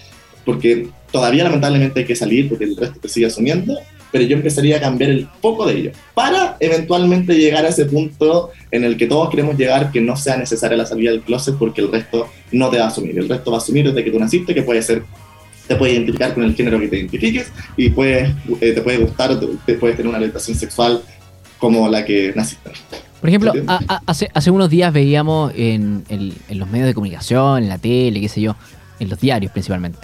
porque 0.46 0.88
todavía 1.12 1.44
lamentablemente 1.44 2.00
hay 2.00 2.06
que 2.06 2.16
salir 2.16 2.50
porque 2.50 2.66
el 2.66 2.76
resto 2.76 3.00
te 3.00 3.10
sigue 3.10 3.28
asumiendo, 3.28 3.78
pero 4.12 4.24
yo 4.24 4.36
empezaría 4.36 4.78
a 4.78 4.80
cambiar 4.80 5.12
el 5.12 5.28
foco 5.42 5.68
de 5.68 5.78
ello 5.78 5.92
para 6.14 6.58
eventualmente 6.60 7.36
llegar 7.36 7.66
a 7.66 7.70
ese 7.70 7.86
punto 7.86 8.52
en 8.72 8.84
el 8.84 8.98
que 8.98 9.08
todos 9.08 9.30
queremos 9.30 9.58
llegar 9.58 9.92
que 9.92 10.02
no 10.02 10.16
sea 10.16 10.38
necesaria 10.38 10.78
la 10.78 10.86
salida 10.86 11.12
del 11.12 11.22
closet 11.22 11.56
porque 11.58 11.82
el 11.82 11.92
resto 11.92 12.28
no 12.52 12.70
te 12.70 12.80
va 12.80 12.86
a 12.86 12.88
asumir. 12.88 13.18
El 13.18 13.30
resto 13.30 13.52
va 13.52 13.58
a 13.58 13.62
asumir 13.62 13.86
desde 13.86 14.04
que 14.04 14.12
tú 14.12 14.20
naciste 14.20 14.54
que 14.54 14.64
puede 14.64 14.82
ser 14.82 15.04
te 15.70 15.76
puede 15.76 15.94
identificar 15.94 16.34
con 16.34 16.44
el 16.44 16.56
género 16.56 16.80
que 16.80 16.88
te 16.88 16.98
identifiques 16.98 17.52
y 17.78 17.92
puedes, 17.92 18.32
eh, 18.60 18.72
te 18.72 18.82
puede 18.82 18.98
gustar 18.98 19.30
o 19.32 19.40
te, 19.40 19.76
puedes 19.76 19.96
tener 19.96 20.10
una 20.10 20.18
orientación 20.18 20.58
sexual 20.58 21.00
como 21.60 21.88
la 21.88 22.04
que 22.04 22.34
naciste. 22.36 22.72
Por 23.22 23.30
ejemplo, 23.30 23.54
hace, 24.08 24.30
hace 24.34 24.50
unos 24.50 24.72
días 24.72 24.92
veíamos 24.92 25.54
en, 25.56 26.04
los 26.50 26.68
medios 26.70 26.88
de 26.88 26.96
comunicación, 26.96 27.64
en 27.64 27.70
la 27.70 27.78
tele, 27.78 28.20
qué 28.20 28.30
sé 28.30 28.42
yo, 28.42 28.56
en 29.00 29.10
los 29.10 29.20
diarios 29.20 29.52
principalmente, 29.52 30.00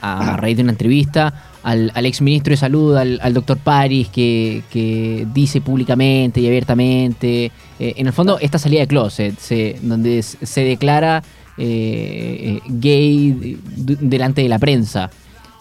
a, 0.00 0.36
raíz 0.36 0.56
de 0.56 0.62
una 0.62 0.72
entrevista 0.72 1.32
al, 1.62 1.90
al 1.94 2.06
ex 2.06 2.20
ministro 2.20 2.52
de 2.52 2.56
Salud, 2.56 2.96
al, 2.96 3.34
doctor 3.34 3.58
Paris, 3.58 4.08
que, 4.08 5.26
dice 5.32 5.60
públicamente 5.60 6.40
y 6.40 6.46
abiertamente, 6.46 7.46
eh, 7.78 7.94
en 7.96 8.06
el 8.06 8.12
fondo, 8.12 8.38
esta 8.38 8.58
salida 8.58 8.80
de 8.80 8.86
closet, 8.86 9.34
donde 9.82 10.22
se 10.22 10.64
declara 10.64 11.22
eh, 11.62 12.38
eh, 12.42 12.60
gay 12.68 13.58
delante 13.76 14.40
de 14.42 14.48
la 14.48 14.58
prensa. 14.58 15.10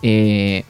Eh, 0.02 0.64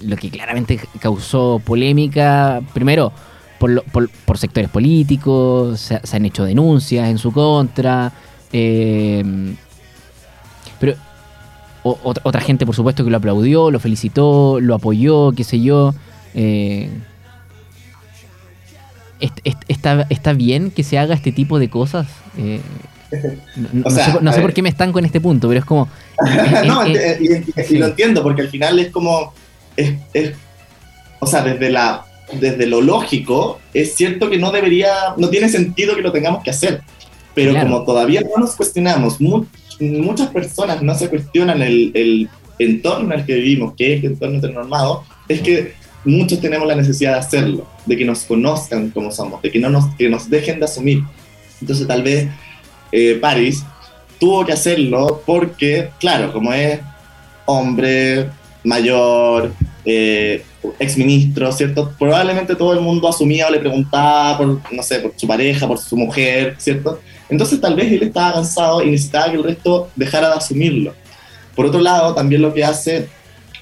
lo 0.00 0.16
que 0.16 0.30
claramente 0.30 0.80
causó 0.98 1.60
polémica, 1.62 2.62
primero, 2.72 3.12
por, 3.58 3.84
por, 4.24 4.38
sectores 4.38 4.70
políticos, 4.70 5.92
se, 6.02 6.16
han 6.16 6.24
hecho 6.24 6.44
denuncias 6.44 7.10
en 7.10 7.18
su 7.18 7.30
contra, 7.30 8.10
pero 8.50 9.56
otra, 11.82 12.40
gente, 12.40 12.66
por 12.66 12.74
supuesto, 12.74 13.04
que 13.04 13.10
lo 13.10 13.16
aplaudió, 13.16 13.70
lo 13.70 13.80
felicitó, 13.80 14.60
lo 14.60 14.74
apoyó, 14.74 15.32
qué 15.32 15.44
sé 15.44 15.60
yo. 15.60 15.94
está, 19.68 20.06
¿Está 20.08 20.32
bien 20.32 20.70
que 20.70 20.82
se 20.82 20.98
haga 20.98 21.14
este 21.14 21.32
tipo 21.32 21.58
de 21.58 21.70
cosas? 21.70 22.06
No, 24.22 24.32
sé, 24.32 24.40
por 24.40 24.52
qué 24.52 24.62
me 24.62 24.68
estanco 24.68 24.98
en 24.98 25.04
este 25.04 25.20
punto, 25.20 25.48
pero 25.48 25.60
es 25.60 25.66
como... 25.66 25.88
no, 26.64 26.86
y, 26.86 27.76
lo 27.78 27.86
entiendo, 27.86 28.22
porque 28.22 28.42
al 28.42 28.48
final 28.48 28.78
es 28.78 28.90
como... 28.90 29.32
O 31.18 31.26
sea, 31.26 31.42
desde, 31.42 31.70
la, 31.70 32.04
desde 32.32 32.66
lo 32.66 32.80
lógico, 32.80 33.60
es 33.74 33.94
cierto 33.94 34.30
que 34.30 34.38
no 34.38 34.52
debería, 34.52 35.14
no 35.16 35.28
tiene 35.28 35.48
sentido 35.48 35.96
que 35.96 36.02
lo 36.02 36.12
tengamos 36.12 36.42
que 36.42 36.50
hacer, 36.50 36.82
pero 37.34 37.58
como 37.60 37.84
todavía 37.84 38.22
no 38.22 38.42
nos 38.42 38.54
cuestionamos, 38.56 39.20
muchas 39.80 40.28
personas 40.28 40.82
no 40.82 40.94
se 40.94 41.08
cuestionan 41.08 41.62
el, 41.62 41.90
el 41.94 42.28
entorno 42.58 43.12
en 43.14 43.20
el 43.20 43.26
que 43.26 43.34
vivimos, 43.34 43.74
que 43.74 43.94
es 43.94 44.04
el 44.04 44.12
entorno 44.12 44.38
heteronormado, 44.38 45.04
es 45.28 45.40
que 45.40 45.72
muchos 46.04 46.40
tenemos 46.40 46.66
la 46.66 46.74
necesidad 46.74 47.14
de 47.14 47.18
hacerlo, 47.18 47.66
de 47.86 47.96
que 47.96 48.04
nos 48.04 48.24
conozcan 48.24 48.90
como 48.90 49.10
somos, 49.10 49.42
de 49.42 49.50
que, 49.50 49.58
no 49.58 49.70
nos, 49.70 49.94
que 49.96 50.08
nos 50.08 50.28
dejen 50.28 50.58
de 50.58 50.64
asumir. 50.64 51.02
Entonces 51.60 51.86
tal 51.86 52.02
vez 52.02 52.28
eh, 52.92 53.18
Paris, 53.20 53.64
tuvo 54.18 54.44
que 54.44 54.52
hacerlo 54.52 55.22
porque, 55.24 55.90
claro, 55.98 56.32
como 56.32 56.52
es 56.52 56.80
hombre, 57.46 58.28
mayor, 58.64 59.52
eh, 59.84 60.42
exministro, 60.78 61.50
¿cierto? 61.52 61.92
Probablemente 61.98 62.54
todo 62.54 62.74
el 62.74 62.80
mundo 62.80 63.08
asumía 63.08 63.46
o 63.46 63.50
le 63.50 63.58
preguntaba 63.58 64.38
por, 64.38 64.60
no 64.72 64.82
sé, 64.82 65.00
por 65.00 65.12
su 65.16 65.26
pareja, 65.26 65.66
por 65.66 65.78
su 65.78 65.96
mujer, 65.96 66.54
¿cierto? 66.58 67.00
Entonces 67.30 67.60
tal 67.60 67.76
vez 67.76 67.92
él 67.92 68.02
estaba 68.02 68.34
cansado 68.34 68.82
y 68.82 68.90
necesitaba 68.90 69.30
que 69.30 69.36
el 69.36 69.44
resto 69.44 69.88
dejara 69.96 70.30
de 70.30 70.34
asumirlo. 70.34 70.94
Por 71.54 71.66
otro 71.66 71.80
lado, 71.80 72.14
también 72.14 72.42
lo 72.42 72.52
que 72.52 72.64
hace, 72.64 73.08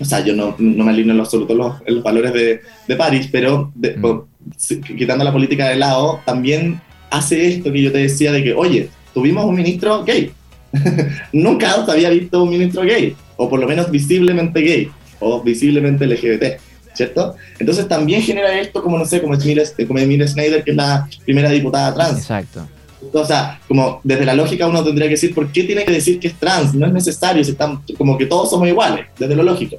o 0.01 0.05
sea, 0.05 0.25
yo 0.25 0.35
no, 0.35 0.55
no 0.59 0.85
me 0.85 0.91
alineo 0.91 1.15
en 1.15 1.21
absoluto 1.21 1.55
los, 1.55 1.75
los 1.87 2.03
valores 2.03 2.33
de, 2.33 2.61
de 2.87 2.97
París, 2.97 3.29
pero 3.31 3.73
mm. 3.75 4.97
quitando 4.97 5.25
la 5.25 5.33
política 5.33 5.69
de 5.69 5.77
lado, 5.77 6.21
también 6.25 6.81
hace 7.11 7.49
esto 7.49 7.73
que 7.73 7.83
yo 7.83 7.93
te 7.93 7.99
decía 7.99 8.33
de 8.33 8.43
que, 8.43 8.55
oye, 8.55 8.89
tuvimos 9.13 9.45
un 9.45 9.57
ministro 9.57 10.05
gay. 10.05 10.33
Nunca 11.33 11.85
se 11.85 11.91
había 11.91 12.11
visto 12.11 12.43
un 12.43 12.51
ministro 12.51 12.83
gay, 12.83 13.15
o 13.37 13.49
por 13.49 13.59
lo 13.59 13.67
menos 13.67 13.91
visiblemente 13.91 14.61
gay, 14.61 14.91
o 15.21 15.43
visiblemente 15.43 16.07
LGBT, 16.07 16.61
¿cierto? 16.95 17.35
Entonces 17.59 17.89
también 17.89 18.23
genera 18.23 18.59
esto 18.61 18.83
como, 18.83 18.99
no 18.99 19.05
sé, 19.05 19.21
como 19.21 19.35
Emilia 19.35 20.27
Schneider, 20.27 20.63
que 20.63 20.71
es 20.71 20.77
la 20.77 21.09
primera 21.25 21.51
diputada 21.51 21.95
trans. 21.95 22.19
Exacto. 22.19 22.69
O 23.13 23.25
sea, 23.25 23.61
como 23.69 24.01
desde 24.03 24.25
la 24.25 24.35
lógica 24.35 24.67
uno 24.67 24.83
tendría 24.83 25.07
que 25.07 25.15
decir, 25.15 25.35
¿por 25.35 25.51
qué 25.53 25.65
tiene 25.65 25.85
que 25.85 25.93
decir 25.93 26.19
que 26.19 26.29
es 26.29 26.35
trans? 26.35 26.75
No 26.75 26.87
es 26.87 26.93
necesario, 26.93 27.45
si 27.45 27.53
están, 27.53 27.81
como 27.97 28.19
que 28.19 28.27
todos 28.27 28.51
somos 28.51 28.69
iguales, 28.69 29.07
desde 29.19 29.37
lo 29.37 29.43
lógico. 29.43 29.77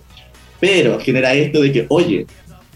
Pero 0.59 0.99
genera 0.99 1.33
esto 1.33 1.61
de 1.61 1.71
que, 1.71 1.85
oye, 1.89 2.25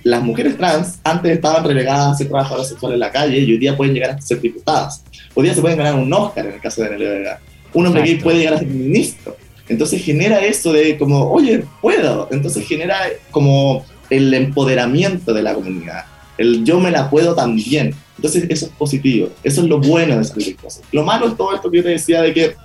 las 0.04 0.22
mujeres 0.22 0.58
trans 0.58 1.00
antes 1.04 1.32
estaban 1.32 1.64
relegadas 1.64 2.14
a 2.14 2.18
ser 2.18 2.28
trabajadoras 2.28 2.68
sexuales 2.68 2.96
en 2.96 3.00
la 3.00 3.12
calle 3.12 3.40
y 3.40 3.52
hoy 3.52 3.58
día 3.58 3.76
pueden 3.76 3.94
llegar 3.94 4.12
a 4.12 4.22
ser 4.22 4.42
diputadas. 4.42 5.04
Hoy 5.34 5.46
día 5.46 5.54
se 5.54 5.62
pueden 5.62 5.78
ganar 5.78 5.96
un 5.96 6.12
Oscar 6.12 6.46
en 6.46 6.54
el 6.54 6.62
caso 6.62 6.84
de 6.84 6.90
Nelly 6.92 7.06
Vega. 7.06 7.40
Un 7.74 7.88
hombre 7.88 8.04
gay 8.04 8.16
puede 8.16 8.40
llegar 8.40 8.56
a 8.56 8.60
ser 8.60 8.68
ministro. 8.68 9.36
Entonces 9.70 10.04
genera 10.04 10.44
eso 10.44 10.74
de 10.74 10.98
como, 10.98 11.32
oye, 11.32 11.64
puedo. 11.82 12.28
Entonces 12.32 12.68
genera 12.68 12.98
como 13.32 13.86
el 14.10 14.34
empoderamiento 14.34 15.34
de 15.34 15.42
la 15.42 15.54
comunidad. 15.54 16.06
El 16.38 16.64
yo 16.66 16.80
me 16.80 16.92
la 16.92 17.10
puedo 17.10 17.34
también. 17.34 17.96
Entonces 18.24 18.46
eso 18.50 18.68
es 18.68 18.72
positivo. 18.72 19.30
Eso 19.44 19.62
es 19.62 19.68
lo 19.68 19.80
bueno 19.80 20.18
de 20.18 20.24
salir 20.24 20.56
cosas. 20.56 20.82
Lo 20.94 21.04
malo 21.04 21.28
es 21.28 21.36
todo 21.36 21.54
esto 21.54 21.70
que 21.70 21.78
yo 21.78 21.84
te 21.84 21.90
decía 21.90 22.22
de 22.22 22.34
que 22.34 22.56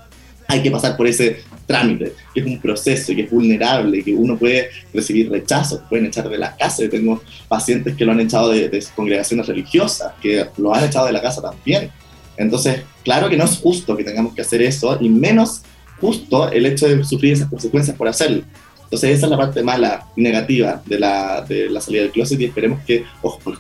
hay 0.47 0.62
que 0.62 0.71
pasar 0.71 0.97
por 0.97 1.09
ese 1.09 1.40
trámite, 1.66 2.12
que 2.33 2.40
es 2.40 2.47
un 2.47 2.61
proceso, 2.61 3.12
que 3.12 3.23
es 3.23 3.31
vulnerable, 3.31 4.05
que 4.05 4.14
uno 4.14 4.38
puede 4.38 4.71
recibir 4.94 5.29
rechazos, 5.29 5.81
pueden 5.88 6.07
echar 6.07 6.29
de 6.29 6.38
la 6.38 6.57
casa. 6.57 6.85
Yo 6.85 6.88
tengo 6.88 7.21
pacientes 7.49 7.97
que 7.97 8.05
lo 8.05 8.12
han 8.12 8.21
echado 8.21 8.51
de, 8.51 8.68
de 8.68 8.85
congregaciones 8.94 9.49
religiosas, 9.49 10.12
que 10.23 10.47
lo 10.59 10.73
han 10.73 10.85
echado 10.85 11.07
de 11.07 11.12
la 11.12 11.21
casa 11.21 11.42
también. 11.42 11.90
Entonces, 12.37 12.83
claro 13.03 13.29
que 13.29 13.37
no 13.37 13.44
es 13.44 13.59
justo 13.59 13.97
que 13.97 14.05
tengamos 14.05 14.35
que 14.35 14.42
hacer 14.42 14.62
eso, 14.62 14.97
y 15.01 15.09
menos 15.09 15.62
justo 16.01 16.53
el 16.53 16.66
hecho 16.66 16.87
de 16.87 17.03
sufrir 17.03 17.33
esas 17.33 17.49
consecuencias 17.49 17.97
por 17.97 18.07
hacerlo. 18.07 18.44
Entonces 18.88 19.18
esa 19.18 19.27
es 19.27 19.31
la 19.31 19.37
parte 19.37 19.62
mala 19.62 20.07
negativa 20.16 20.81
de 20.87 20.98
la, 20.98 21.44
de 21.46 21.68
la 21.68 21.79
salida 21.79 22.05
del 22.05 22.11
closet 22.11 22.40
y 22.40 22.46
esperemos 22.46 22.81
que 22.87 23.05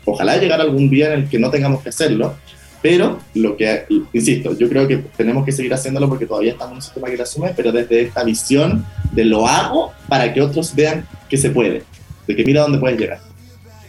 ojalá 0.06 0.38
llegar 0.38 0.58
algún 0.58 0.88
día 0.88 1.12
en 1.12 1.20
el 1.20 1.28
que 1.28 1.38
no 1.38 1.50
tengamos 1.50 1.82
que 1.82 1.90
hacerlo, 1.90 2.34
pero 2.80 3.18
lo 3.34 3.54
que, 3.54 3.84
insisto, 4.14 4.56
yo 4.56 4.70
creo 4.70 4.88
que 4.88 4.96
tenemos 5.18 5.44
que 5.44 5.52
seguir 5.52 5.74
haciéndolo 5.74 6.08
porque 6.08 6.24
todavía 6.24 6.52
estamos 6.52 6.72
en 6.72 6.76
un 6.76 6.82
sistema 6.82 7.08
que 7.08 7.18
lo 7.18 7.22
asume, 7.24 7.52
pero 7.54 7.72
desde 7.72 8.00
esta 8.00 8.24
visión 8.24 8.86
de 9.12 9.26
lo 9.26 9.46
hago 9.46 9.92
para 10.08 10.32
que 10.32 10.40
otros 10.40 10.74
vean 10.74 11.06
que 11.28 11.36
se 11.36 11.50
puede, 11.50 11.82
de 12.26 12.34
que 12.34 12.44
mira 12.44 12.62
dónde 12.62 12.78
puedes 12.78 12.98
llegar. 12.98 13.20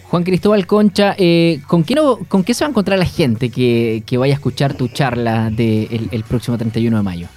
Juan 0.09 0.23
Cristóbal 0.23 0.67
Concha, 0.67 1.15
eh, 1.17 1.61
¿con, 1.67 1.85
qué 1.85 1.95
no, 1.95 2.17
¿con 2.27 2.43
qué 2.43 2.53
se 2.53 2.65
va 2.65 2.67
a 2.67 2.71
encontrar 2.71 2.99
la 2.99 3.05
gente 3.05 3.49
que, 3.49 4.03
que 4.05 4.17
vaya 4.17 4.33
a 4.33 4.35
escuchar 4.35 4.73
tu 4.73 4.89
charla 4.89 5.49
del 5.49 6.09
el 6.11 6.23
próximo 6.23 6.57
31 6.57 6.97
de 6.97 7.03
mayo? 7.03 7.27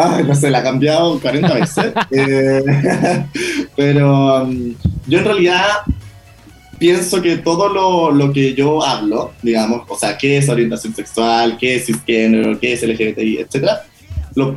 Ay, 0.00 0.22
no 0.22 0.32
sé, 0.36 0.48
la 0.48 0.58
ha 0.58 0.62
cambiado 0.62 1.20
40 1.20 1.54
veces. 1.54 1.92
Eh, 2.10 2.62
pero 3.76 4.44
um, 4.44 4.74
yo 5.08 5.18
en 5.18 5.24
realidad 5.24 5.66
pienso 6.78 7.20
que 7.20 7.38
todo 7.38 7.68
lo, 7.68 8.12
lo, 8.12 8.32
que 8.32 8.54
yo 8.54 8.84
hablo, 8.84 9.32
digamos, 9.42 9.82
o 9.88 9.98
sea, 9.98 10.16
qué 10.16 10.38
es 10.38 10.48
orientación 10.48 10.94
sexual, 10.94 11.58
qué 11.58 11.76
es 11.76 11.86
cisgénero, 11.86 12.58
qué 12.60 12.74
es 12.74 12.82
LGBTI, 12.82 13.38
etcétera, 13.38 13.82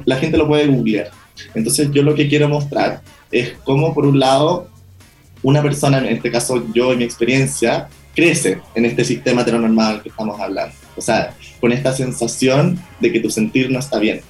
la 0.06 0.15
gente 0.17 0.38
lo 0.38 0.47
puede 0.47 0.67
googlear. 0.67 1.10
Entonces 1.56 1.89
yo 1.91 2.04
lo 2.04 2.13
que 2.13 2.30
quiero 2.30 2.47
mostrar 2.47 3.01
es 3.32 3.54
cómo, 3.63 3.95
por 3.95 4.06
un 4.06 4.19
lado, 4.19 4.67
una 5.41 5.63
persona, 5.63 5.97
en 5.97 6.17
este 6.17 6.32
caso 6.32 6.63
yo 6.73 6.91
en 6.91 6.99
mi 6.99 7.04
experiencia, 7.04 7.89
crece 8.13 8.60
en 8.75 8.86
este 8.86 9.04
sistema 9.04 9.41
heteronormal 9.41 10.04
que 10.04 10.10
estamos 10.10 10.39
hablando. 10.39 10.75
O 10.95 11.01
sea, 11.01 11.34
con 11.60 11.71
esta 11.71 11.93
sensación 11.93 12.80
de 12.99 13.12
que 13.12 13.19
tu 13.19 13.32
sentir 13.32 13.71
no 13.71 13.80
está 13.80 13.97
bien 13.97 14.21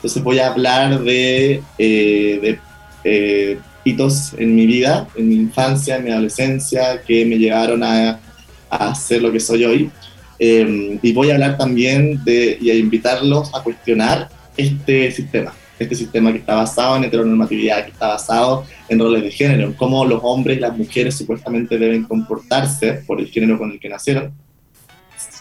entonces 0.00 0.22
voy 0.22 0.38
a 0.38 0.46
hablar 0.46 1.00
de, 1.00 1.62
eh, 1.76 2.58
eh, 3.04 3.58
hitos 3.84 4.32
en 4.38 4.54
mi 4.54 4.64
vida, 4.64 5.06
en 5.14 5.28
mi 5.28 5.34
infancia, 5.34 5.96
en 5.96 6.04
mi 6.04 6.10
adolescencia, 6.10 7.02
que 7.02 7.26
me 7.26 7.36
llevaron 7.36 7.82
a, 7.82 8.18
a 8.70 8.94
ser 8.94 9.20
lo 9.20 9.30
que 9.30 9.40
soy 9.40 9.64
hoy. 9.66 9.90
Em, 10.38 10.98
y 11.02 11.12
voy 11.12 11.28
a 11.30 11.34
hablar 11.34 11.58
también 11.58 12.24
de, 12.24 12.56
y 12.58 12.70
a 12.70 12.74
invitarlos 12.74 13.54
a 13.54 13.62
cuestionar 13.62 14.30
este 14.56 15.10
sistema, 15.12 15.52
este 15.78 15.94
sistema 15.94 16.32
que 16.32 16.38
está 16.38 16.54
basado 16.54 16.96
en 16.96 17.04
heteronormatividad, 17.04 17.84
que 17.84 17.90
está 17.90 18.08
basado 18.08 18.64
en 18.88 18.98
roles 18.98 19.22
de 19.22 19.30
género, 19.30 19.66
en 19.66 19.74
cómo 19.74 20.06
los 20.06 20.20
hombres 20.22 20.56
y 20.56 20.60
las 20.60 20.74
mujeres 20.74 21.14
supuestamente 21.14 21.76
deben 21.76 22.04
comportarse 22.04 22.94
por 23.06 23.20
el 23.20 23.26
género 23.28 23.58
con 23.58 23.70
el 23.70 23.78
que 23.78 23.90
nacieron. 23.90 24.32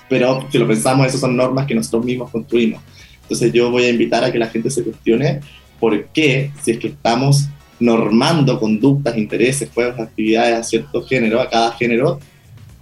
Pero 0.09 0.45
si 0.51 0.57
lo 0.57 0.67
pensamos, 0.67 1.07
esas 1.07 1.21
son 1.21 1.37
normas 1.37 1.65
que 1.65 1.75
nosotros 1.75 2.03
mismos 2.03 2.29
construimos. 2.29 2.81
Entonces 3.29 3.53
yo 3.53 3.69
voy 3.69 3.83
a 3.83 3.89
invitar 3.89 4.23
a 4.23 4.31
que 4.31 4.39
la 4.39 4.47
gente 4.47 4.71
se 4.71 4.83
cuestione 4.83 5.41
por 5.79 6.07
qué, 6.07 6.51
si 6.63 6.71
es 6.71 6.79
que 6.79 6.87
estamos 6.87 7.47
normando 7.79 8.59
conductas, 8.59 9.15
intereses, 9.15 9.69
juegos, 9.71 9.99
actividades 9.99 10.55
a 10.55 10.63
cierto 10.63 11.03
género, 11.03 11.39
a 11.39 11.47
cada 11.47 11.71
género, 11.73 12.19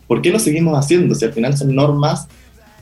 ¿por 0.08 0.22
qué 0.22 0.30
lo 0.30 0.40
seguimos 0.40 0.78
haciendo? 0.78 1.14
Si 1.14 1.26
al 1.26 1.34
final 1.34 1.56
son 1.58 1.76
normas 1.76 2.28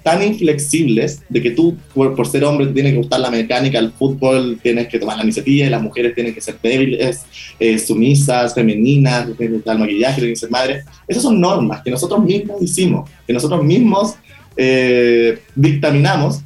tan 0.04 0.22
inflexibles 0.22 1.24
de 1.28 1.42
que 1.42 1.50
tú, 1.50 1.76
por, 1.96 2.28
ser 2.28 2.44
hombre, 2.44 2.68
te 2.68 2.74
tiene 2.74 2.92
que 2.92 2.98
gustar 2.98 3.20
la 3.20 3.32
mecánica, 3.32 3.80
el 3.80 3.92
fútbol, 3.92 4.60
tienes 4.62 4.88
que 4.88 5.00
tomar 5.00 5.18
la 5.18 5.24
iniciativa, 5.24 5.66
y 5.66 5.70
las 5.72 5.82
mujeres 5.82 6.14
tienen 6.14 6.32
que 6.32 6.42
ser 6.42 6.60
débiles, 6.62 7.24
eh, 7.60 7.80
sumisas, 7.80 8.54
femeninas, 8.54 9.26
tienen 9.26 9.38
que 9.38 9.48
gustar 9.56 9.74
el 9.74 9.82
maquillaje, 9.82 10.18
tienen 10.18 10.36
que 10.36 10.40
ser 10.40 10.52
madres. 10.52 10.86
Esas 11.08 11.24
son 11.24 11.42
normas 11.42 11.82
que 11.82 11.90
nosotros 11.90 12.24
mismos 12.24 12.62
hicimos, 12.62 13.10
que 13.26 13.34
nosotros 13.34 13.64
mismos 13.64 14.14
eh, 14.56 15.40
dictaminamos 15.56 16.42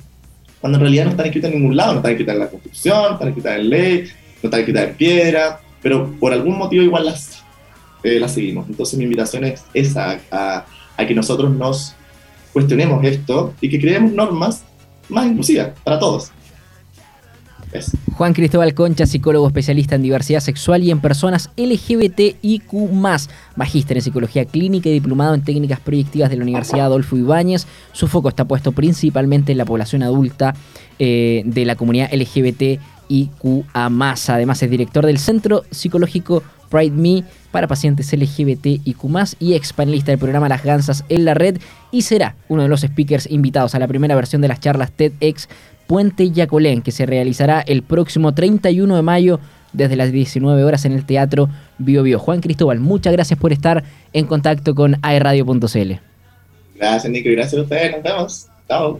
cuando 0.61 0.77
en 0.77 0.81
realidad 0.81 1.05
no 1.05 1.11
están 1.11 1.25
escritas 1.25 1.51
en 1.51 1.59
ningún 1.59 1.75
lado, 1.75 1.93
no 1.93 1.99
están 1.99 2.11
escritas 2.11 2.33
en 2.33 2.39
la 2.39 2.49
Constitución, 2.49 3.03
no 3.03 3.13
están 3.13 3.27
escritas 3.29 3.59
en 3.59 3.69
ley, 3.69 4.03
no 4.41 4.47
están 4.47 4.59
escritas 4.59 4.89
en 4.89 4.95
piedra, 4.95 5.59
pero 5.81 6.11
por 6.19 6.33
algún 6.33 6.57
motivo 6.57 6.83
igual 6.83 7.05
las, 7.05 7.43
eh, 8.03 8.19
las 8.19 8.33
seguimos. 8.33 8.67
Entonces 8.69 8.97
mi 8.97 9.05
invitación 9.05 9.45
es 9.45 9.63
esa, 9.73 10.19
a, 10.31 10.65
a 10.97 11.07
que 11.07 11.15
nosotros 11.15 11.51
nos 11.55 11.95
cuestionemos 12.51 13.03
esto 13.05 13.53
y 13.61 13.69
que 13.69 13.79
creemos 13.79 14.11
normas 14.11 14.63
más 15.07 15.27
inclusivas 15.27 15.71
para 15.83 15.99
todos. 15.99 16.31
Juan 18.13 18.33
Cristóbal 18.33 18.73
Concha, 18.73 19.05
psicólogo 19.05 19.47
especialista 19.47 19.95
en 19.95 20.01
diversidad 20.01 20.39
sexual 20.39 20.83
y 20.83 20.91
en 20.91 20.99
personas 20.99 21.51
LGBTIQ, 21.55 22.73
magíster 23.55 23.97
en 23.97 24.03
psicología 24.03 24.45
clínica 24.45 24.89
y 24.89 24.93
diplomado 24.93 25.35
en 25.35 25.43
técnicas 25.43 25.79
proyectivas 25.79 26.29
de 26.29 26.37
la 26.37 26.43
Universidad 26.43 26.85
Adolfo 26.85 27.15
Ibáñez. 27.15 27.67
Su 27.93 28.07
foco 28.07 28.29
está 28.29 28.45
puesto 28.45 28.71
principalmente 28.71 29.51
en 29.51 29.57
la 29.57 29.65
población 29.65 30.03
adulta 30.03 30.55
eh, 30.97 31.43
de 31.45 31.65
la 31.65 31.75
comunidad 31.75 32.09
LGBTIQ. 32.11 33.65
Además, 33.73 34.63
es 34.63 34.69
director 34.69 35.05
del 35.05 35.19
Centro 35.19 35.63
Psicológico 35.71 36.43
Pride 36.69 36.95
Me 36.95 37.23
para 37.51 37.67
pacientes 37.67 38.11
LGBTIQ 38.13 38.95
y 39.39 39.53
ex 39.53 39.73
panelista 39.73 40.11
del 40.11 40.19
programa 40.19 40.49
Las 40.49 40.63
Gansas 40.63 41.03
en 41.09 41.25
la 41.25 41.33
Red 41.33 41.57
y 41.91 42.03
será 42.03 42.35
uno 42.47 42.63
de 42.63 42.69
los 42.69 42.81
speakers 42.81 43.29
invitados 43.29 43.75
a 43.75 43.79
la 43.79 43.87
primera 43.87 44.15
versión 44.15 44.41
de 44.41 44.47
las 44.47 44.59
charlas 44.59 44.91
TEDx 44.91 45.47
Puente 45.89 46.29
Yacolén, 46.29 46.83
que 46.83 46.91
se 46.91 47.07
realizará 47.07 47.61
el 47.61 47.81
próximo 47.81 48.35
31 48.35 48.95
de 48.95 49.01
mayo 49.01 49.39
desde 49.73 49.95
las 49.95 50.11
19 50.11 50.63
horas 50.63 50.85
en 50.85 50.91
el 50.91 51.03
Teatro 51.03 51.49
Bio 51.79 52.03
Bio. 52.03 52.19
Juan 52.19 52.41
Cristóbal, 52.41 52.79
muchas 52.79 53.11
gracias 53.11 53.39
por 53.39 53.51
estar 53.51 53.83
en 54.13 54.27
contacto 54.27 54.75
con 54.75 54.97
aerradio.cl. 55.01 55.93
Gracias, 56.75 57.11
Nico, 57.11 57.29
y 57.29 57.31
gracias 57.31 57.59
a 57.59 57.63
ustedes. 57.63 57.91
Nos 57.93 58.03
vemos. 58.03 58.47
Chao. 58.67 58.99